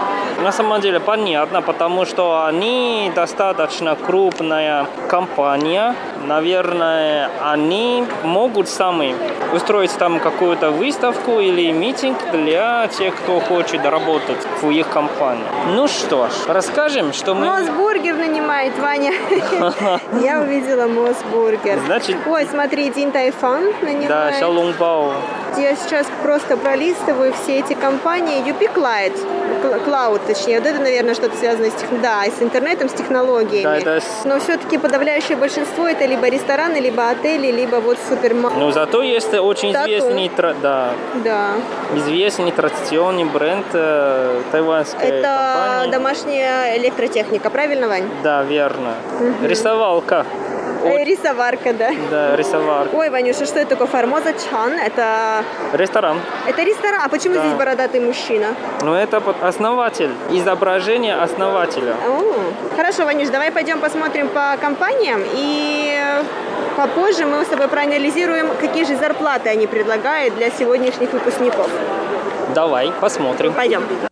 [0.42, 5.94] На самом деле понятно, потому что они достаточно крупная компания.
[6.26, 9.14] Наверное, они могут сами
[9.52, 13.57] устроить там какую-то выставку или митинг для тех, кто хочет
[13.90, 15.44] работать в их компании.
[15.74, 17.46] Ну что ж, расскажем, что мы...
[17.46, 19.12] Мосбургер нанимает, Ваня.
[20.22, 21.78] Я увидела Мосбургер.
[21.86, 24.38] Значит- Ой, смотри, Дин Тайфан Да, нанимает.
[24.38, 25.12] Шалунбао.
[25.56, 28.42] Я сейчас просто пролистываю все эти компании.
[28.76, 29.12] Light,
[29.86, 30.60] Cloud, точнее.
[30.60, 33.62] Вот это, наверное, что-то связано с, тех- да, с интернетом, с технологиями.
[33.64, 38.58] Да, это Но все-таки подавляющее большинство это либо рестораны, либо отели, либо вот супермаркет.
[38.58, 39.90] Но зато есть очень Тату.
[39.90, 40.30] известный,
[40.62, 40.90] да,
[41.24, 41.50] Да.
[41.96, 45.92] известный традиционный бренд э, тайваньской Это компании.
[45.92, 48.08] домашняя электротехника, правильно, Вань?
[48.24, 48.94] Да, верно.
[49.42, 50.26] Рисовалка.
[50.84, 51.90] Э, Рисоварка, да.
[52.10, 52.94] Да, рисовалка.
[52.94, 53.86] Ой, Ванюша, что это такое?
[53.86, 54.72] Формоза Чан.
[54.72, 56.18] Это, Ресторан.
[56.48, 57.00] это ресторан.
[57.04, 57.40] А почему Да.
[57.40, 58.46] здесь бородатый мужчина?
[58.82, 60.10] Ну, это основатель.
[60.30, 61.94] Изображение основателя.
[62.08, 62.34] О,
[62.76, 65.98] Хорошо, Ванюш, давай пойдем посмотрим по компаниям и
[66.76, 71.68] попозже мы с тобой проанализируем, какие же зарплаты они предлагают для сегодняшних выпускников.
[72.54, 73.52] Давай, посмотрим.
[73.52, 74.07] Пойдем.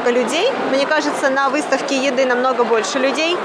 [0.00, 0.50] Много людей.
[0.72, 3.36] Мне кажется, на выставке еды намного больше людей,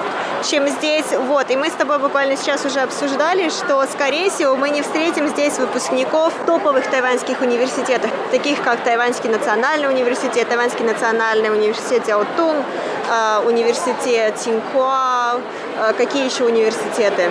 [0.50, 1.06] чем здесь.
[1.28, 5.28] Вот, и мы с тобой буквально сейчас уже обсуждали, что, скорее всего, мы не встретим
[5.28, 13.48] здесь выпускников топовых тайваньских университетов, таких как Тайваньский национальный университет, Тайваньский национальный университет Яотун, э,
[13.48, 15.40] университет Тинхуа,
[15.78, 17.30] э, какие еще университеты?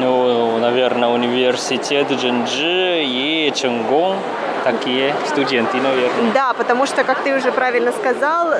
[0.00, 4.16] Ну, наверное, университет Джинджи и Чонгон.
[4.64, 6.32] Такие студенты, наверное.
[6.32, 8.54] Да, потому что, как ты уже правильно сказал,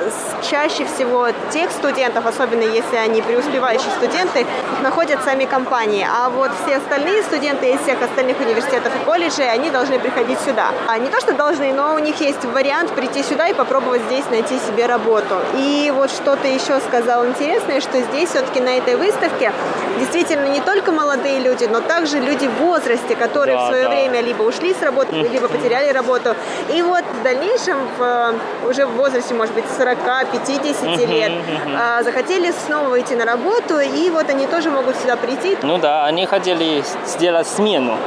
[0.49, 4.47] чаще всего тех студентов, особенно если они преуспевающие студенты, их
[4.83, 6.07] находят сами компании.
[6.07, 10.67] А вот все остальные студенты из всех остальных университетов и колледжей, они должны приходить сюда.
[10.87, 14.25] А не то, что должны, но у них есть вариант прийти сюда и попробовать здесь
[14.29, 15.35] найти себе работу.
[15.55, 19.51] И вот что ты еще сказал интересное, что здесь все-таки на этой выставке
[19.99, 23.89] действительно не только молодые люди, но также люди в возрасте, которые Да, в свое да.
[23.89, 26.35] время либо ушли с работы, либо потеряли работу.
[26.73, 31.31] И вот в дальнейшем, в, э, уже в возрасте, может быть, 40-50 лет,
[31.77, 35.57] а, захотели снова выйти на работу, и вот они тоже могут сюда прийти.
[35.63, 37.97] Ну да, они хотели сделать смену.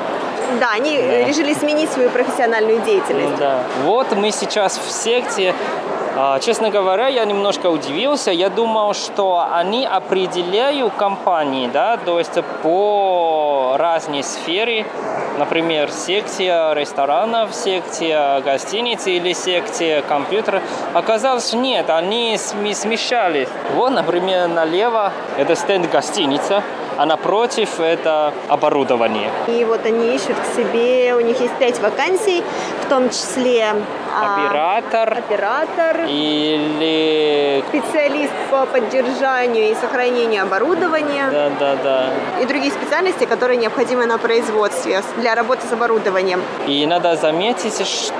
[0.60, 3.30] Да, они э, решили сменить свою профессиональную деятельность.
[3.32, 3.64] Ну да.
[3.84, 5.54] Вот мы сейчас в секте.
[6.20, 8.32] А, Честно говоря, я немножко удивился.
[8.32, 14.84] Я думал, что они определяют компании, да, то есть по разной сфере.
[15.38, 20.60] Например, секция ресторанов, секция гостиницы или секция компьютера.
[20.92, 23.48] Оказалось, нет, они сме- смешали.
[23.76, 26.64] Вот, например, налево это стенд гостиница,
[26.98, 29.30] а напротив это оборудование.
[29.46, 32.42] И вот они ищут к себе, у них есть пять вакансий,
[32.82, 33.72] в том числе
[34.12, 41.30] а, Оператор оператор, или специалист по поддержанию и сохранению оборудования.
[41.30, 42.42] да, да, да.
[42.42, 46.42] и другие специальности, которые необходимы на производстве для работы с оборудованием.
[46.66, 48.17] И надо заметить, что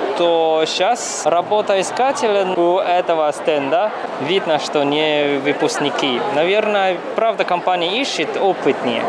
[0.65, 3.91] сейчас работа искателя у этого стенда
[4.21, 6.19] видно, что не выпускники.
[6.35, 9.03] Наверное, правда, компания ищет опытнее.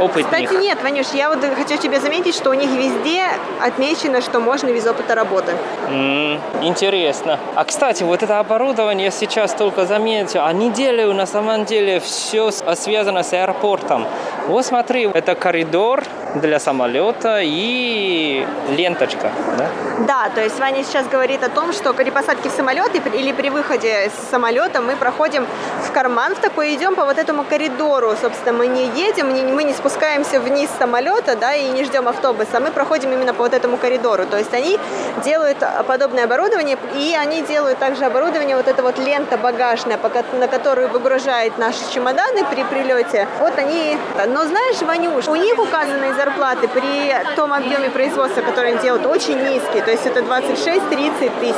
[0.00, 0.26] Опытных.
[0.26, 3.24] Кстати, нет, Ванюш, я вот хочу тебе заметить, что у них везде
[3.60, 5.52] отмечено, что можно без опыта работы.
[5.88, 7.38] М, Интересно.
[7.54, 10.44] А кстати, вот это оборудование я сейчас только заметил.
[10.44, 14.06] Они делают на самом деле все связано с аэропортом.
[14.48, 16.02] Вот смотри, это коридор
[16.34, 19.30] для самолета и ленточка.
[19.58, 19.66] Да?
[20.06, 23.48] Да, то есть Ваня сейчас говорит о том, что при посадке в самолет или при
[23.50, 25.46] выходе с самолета мы проходим
[25.82, 28.14] в карман в такой, идем по вот этому коридору.
[28.20, 32.58] Собственно, мы не едем, не- мы не спускаемся вниз самолета, да, и не ждем автобуса,
[32.58, 34.26] мы проходим именно по вот этому коридору.
[34.26, 34.80] То есть они
[35.24, 39.98] делают а, подобное оборудование, и они делают также оборудование, вот эта вот лента багажная,
[40.32, 43.28] на которую выгружают наши чемоданы при прилете.
[43.38, 43.96] Вот они...
[44.26, 49.38] Но знаешь, Ванюш, у них указанные зарплаты при том объеме производства, который они делают, очень
[49.38, 49.82] низкие.
[49.84, 51.54] То есть это 26-30 тысяч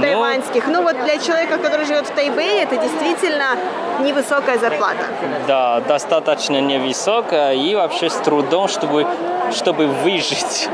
[0.00, 0.66] тайваньских.
[0.68, 3.56] Ну вот для человека, который живет в Тайбэе, это действительно
[4.00, 5.04] невысокая зарплата.
[5.46, 7.09] Да, достаточно невысокая
[7.52, 9.06] и вообще с трудом, чтобы,
[9.52, 10.68] чтобы выжить.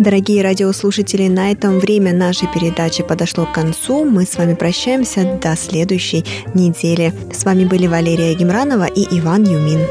[0.00, 4.04] Дорогие радиослушатели, на этом время нашей передачи подошло к концу.
[4.04, 6.24] Мы с вами прощаемся до следующей
[6.54, 7.12] недели.
[7.32, 9.86] С вами были Валерия Гемранова и Иван Юмин.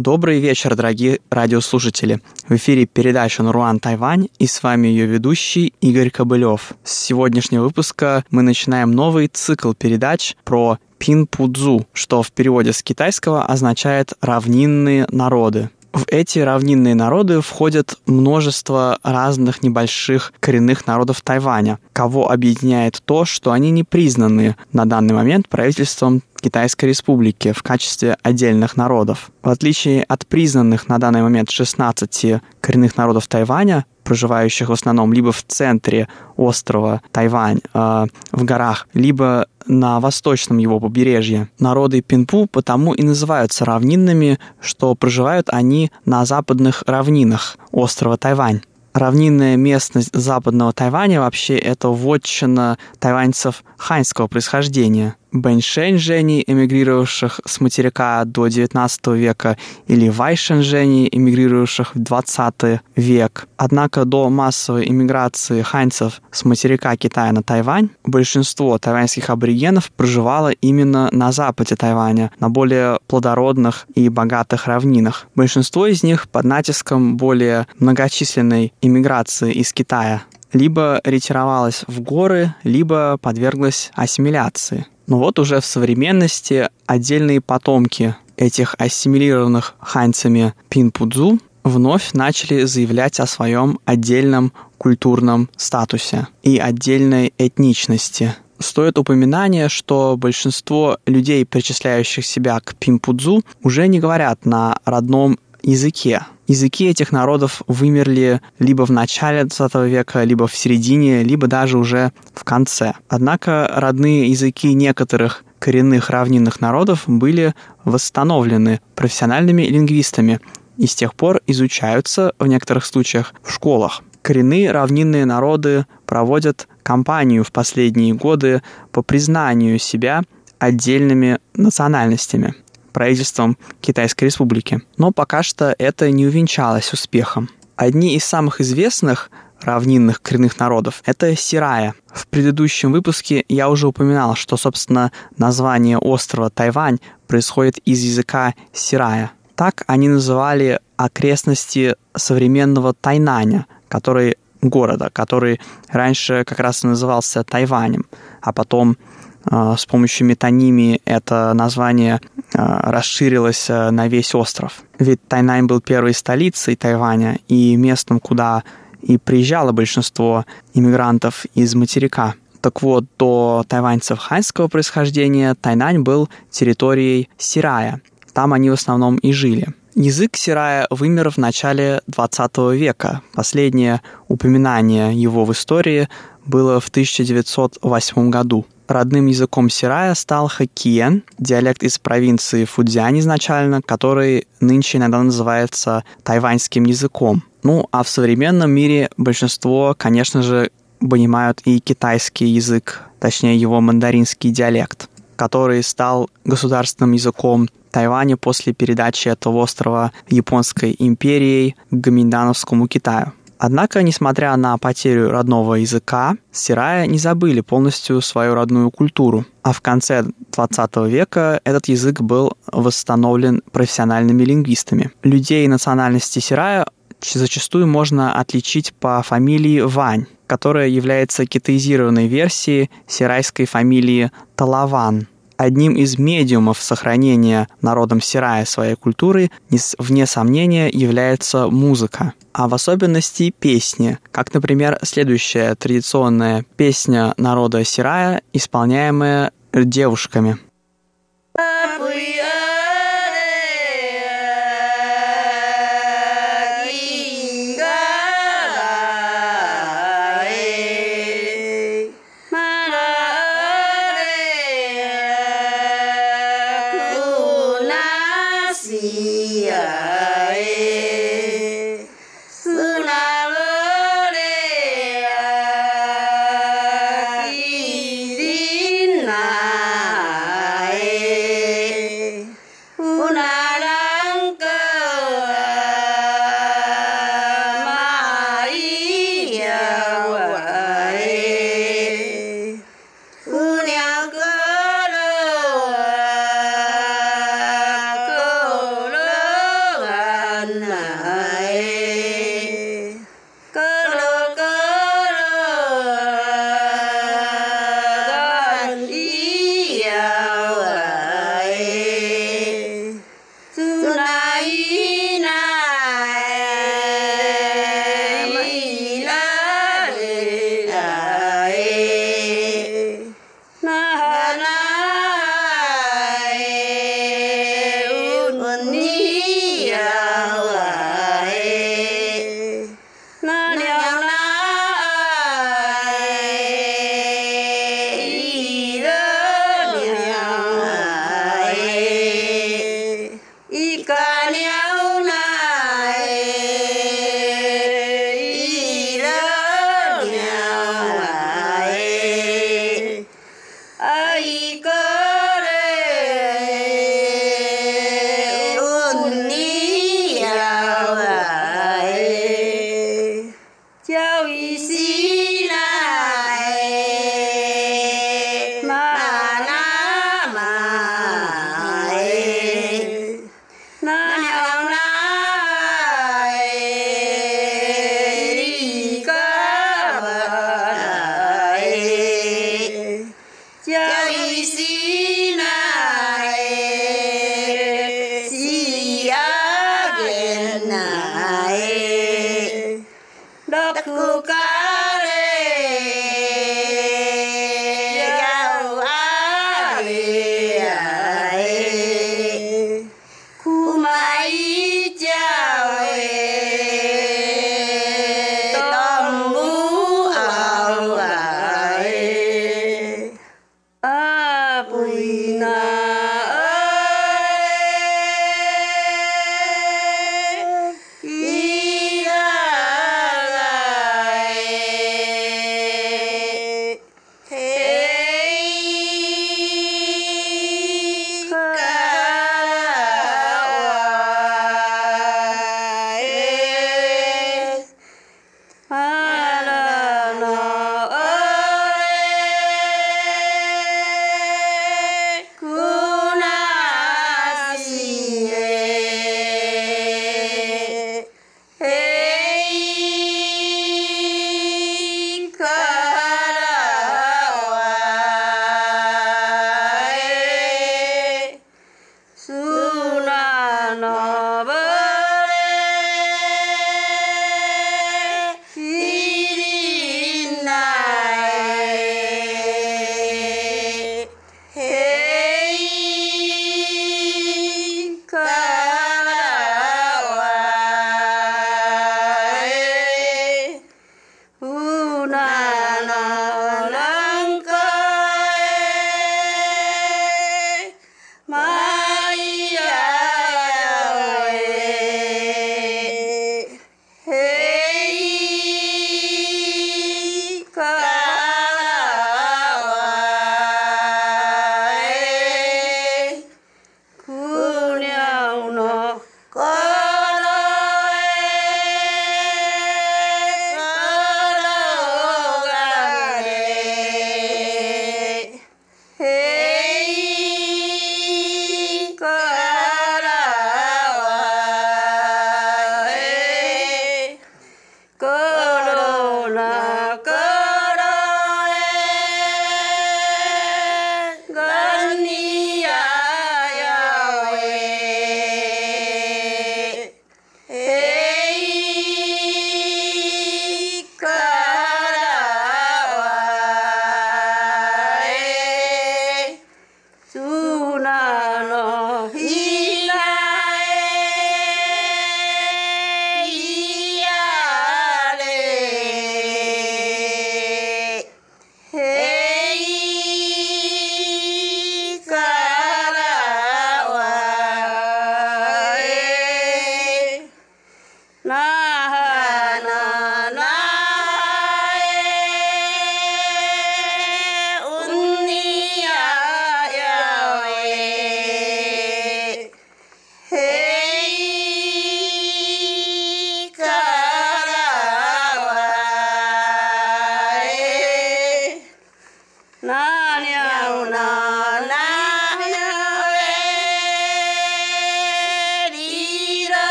[0.00, 2.22] Добрый вечер, дорогие радиослушатели.
[2.48, 6.72] В эфире передача «Наруан Тайвань» и с вами ее ведущий Игорь Кобылев.
[6.82, 13.44] С сегодняшнего выпуска мы начинаем новый цикл передач про Пинпудзу, что в переводе с китайского
[13.44, 15.68] означает «равнинные народы».
[15.92, 23.50] В эти равнинные народы входят множество разных небольших коренных народов Тайваня, кого объединяет то, что
[23.50, 29.30] они не признаны на данный момент правительством Китайской Республики в качестве отдельных народов.
[29.42, 35.32] В отличие от признанных на данный момент 16 коренных народов Тайваня, проживающих в основном либо
[35.32, 41.48] в центре острова Тайвань, э, в горах, либо на восточном его побережье.
[41.58, 48.62] Народы Пинпу потому и называются равнинными, что проживают они на западных равнинах острова Тайвань.
[48.92, 55.14] Равнинная местность западного Тайваня вообще это вотчина тайваньцев ханьского происхождения.
[55.32, 59.56] Бэньшэнь-жени, эмигрировавших с материка до XIX века,
[59.86, 63.48] или Вайшэн-жени, эмигрировавших в XX век.
[63.56, 71.08] Однако до массовой эмиграции ханьцев с материка Китая на Тайвань большинство тайваньских аборигенов проживало именно
[71.12, 75.28] на западе Тайваня, на более плодородных и богатых равнинах.
[75.34, 80.22] Большинство из них под натиском более многочисленной иммиграции из Китая
[80.52, 84.86] либо ретировалась в горы, либо подверглась ассимиляции.
[85.10, 93.26] Но вот уже в современности отдельные потомки этих ассимилированных ханьцами Пинпудзу вновь начали заявлять о
[93.26, 98.36] своем отдельном культурном статусе и отдельной этничности.
[98.60, 106.24] Стоит упоминание, что большинство людей, причисляющих себя к Пимпудзу, уже не говорят на родном языке.
[106.50, 112.10] Языки этих народов вымерли либо в начале 20 века, либо в середине, либо даже уже
[112.34, 112.94] в конце.
[113.08, 120.40] Однако родные языки некоторых коренных равнинных народов были восстановлены профессиональными лингвистами
[120.76, 124.02] и с тех пор изучаются в некоторых случаях в школах.
[124.20, 130.24] Коренные равнинные народы проводят кампанию в последние годы по признанию себя
[130.58, 132.56] отдельными национальностями
[132.90, 134.82] правительством Китайской Республики.
[134.96, 137.48] Но пока что это не увенчалось успехом.
[137.76, 139.30] Одни из самых известных
[139.60, 141.94] равнинных коренных народов– это Сирая.
[142.12, 149.32] В предыдущем выпуске я уже упоминал, что, собственно, название острова Тайвань происходит из языка Сирая.
[149.54, 158.06] Так они называли окрестности современного Тайнаня, который города, который раньше как раз и назывался Тайванем,
[158.40, 158.96] а потом
[159.44, 162.20] с помощью метонимии это название
[162.54, 164.82] а, расширилось а, на весь остров.
[164.98, 168.64] Ведь Тайнань был первой столицей Тайваня и местом, куда
[169.00, 172.34] и приезжало большинство иммигрантов из материка.
[172.60, 178.02] Так вот, до тайваньцев ханьского происхождения Тайнань был территорией Сирая.
[178.34, 179.68] Там они в основном и жили.
[179.94, 183.22] Язык Сирая вымер в начале 20 века.
[183.34, 186.08] Последнее упоминание его в истории
[186.44, 188.66] было в 1908 году.
[188.90, 196.82] Родным языком Сирая стал хоккиен, диалект из провинции Фудзянь изначально, который нынче иногда называется тайваньским
[196.82, 197.44] языком.
[197.62, 204.50] Ну, а в современном мире большинство, конечно же, понимают и китайский язык, точнее его мандаринский
[204.50, 213.34] диалект, который стал государственным языком Тайваня после передачи этого острова Японской империей к Гаминдановскому Китаю.
[213.62, 219.44] Однако, несмотря на потерю родного языка, Сирая не забыли полностью свою родную культуру.
[219.62, 225.10] А в конце 20 века этот язык был восстановлен профессиональными лингвистами.
[225.22, 226.86] Людей национальности Сирая
[227.22, 235.28] зачастую можно отличить по фамилии Вань, которая является китаизированной версией сирайской фамилии Талаван–
[235.60, 239.50] одним из медиумов сохранения народом Сирая своей культуры,
[239.98, 248.40] вне сомнения, является музыка, а в особенности песни, как, например, следующая традиционная песня народа Сирая,
[248.54, 250.58] исполняемая девушками.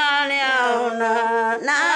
[0.00, 1.89] 了呢。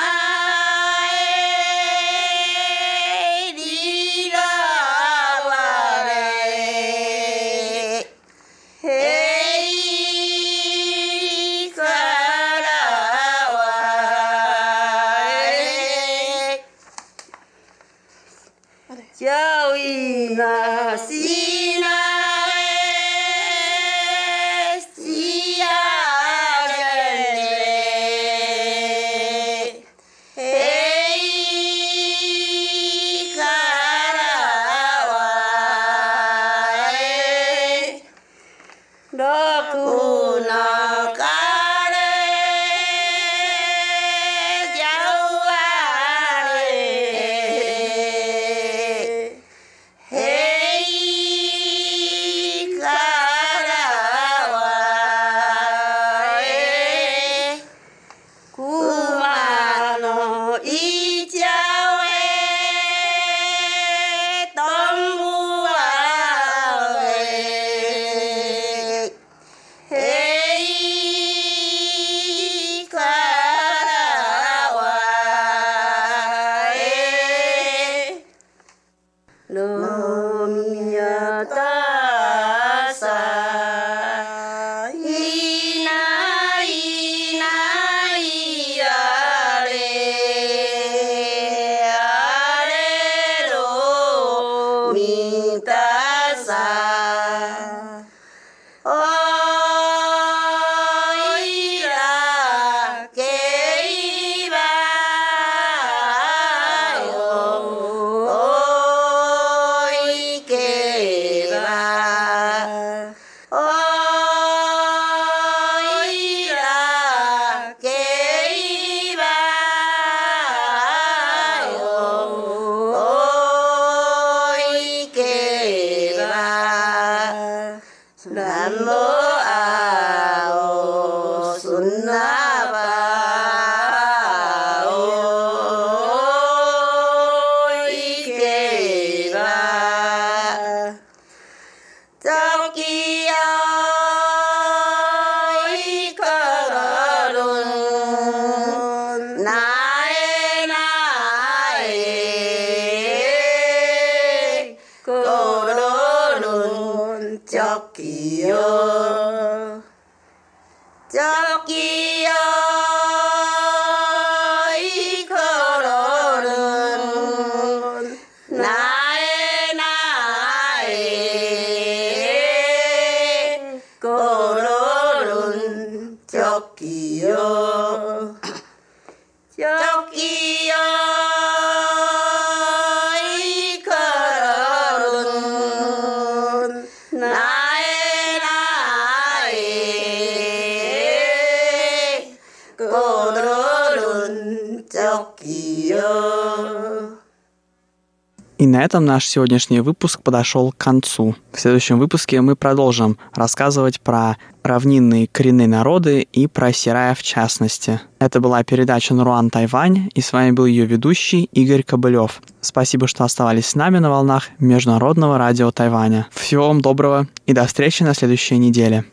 [198.84, 201.34] На этом наш сегодняшний выпуск подошел к концу.
[201.52, 208.02] В следующем выпуске мы продолжим рассказывать про равнинные коренные народы и про Сирая в частности.
[208.18, 212.42] Это была передача «Наруан Тайвань», и с вами был ее ведущий Игорь Кобылев.
[212.60, 216.26] Спасибо, что оставались с нами на волнах Международного радио Тайваня.
[216.30, 219.06] Всего вам доброго и до встречи на следующей неделе.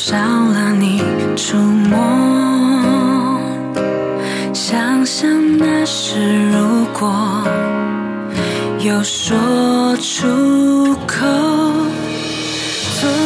[0.00, 1.02] 少了你
[1.34, 1.98] 触摸，
[4.54, 7.44] 想想那时如果
[8.78, 9.36] 有说
[9.96, 11.26] 出口。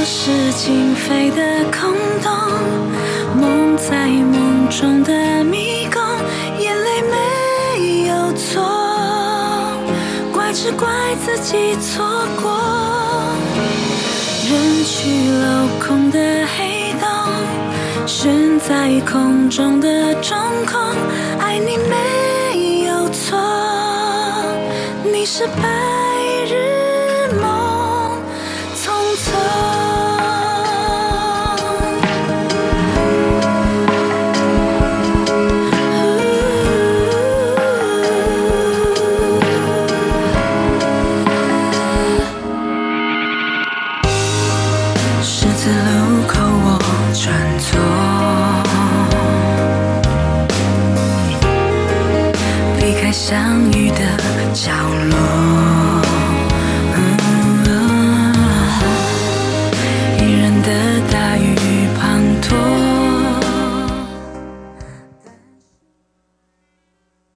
[0.04, 1.92] 是情非的空
[2.22, 2.30] 洞，
[3.40, 6.00] 梦在梦中的迷宫，
[6.58, 8.62] 眼泪没有错，
[10.32, 10.88] 怪只怪
[11.24, 12.04] 自己错
[12.40, 12.52] 过。
[14.48, 16.18] 人去楼空的，
[18.22, 20.80] 悬在空中的中空，
[21.40, 23.36] 爱你没有错，
[25.02, 26.01] 你是白。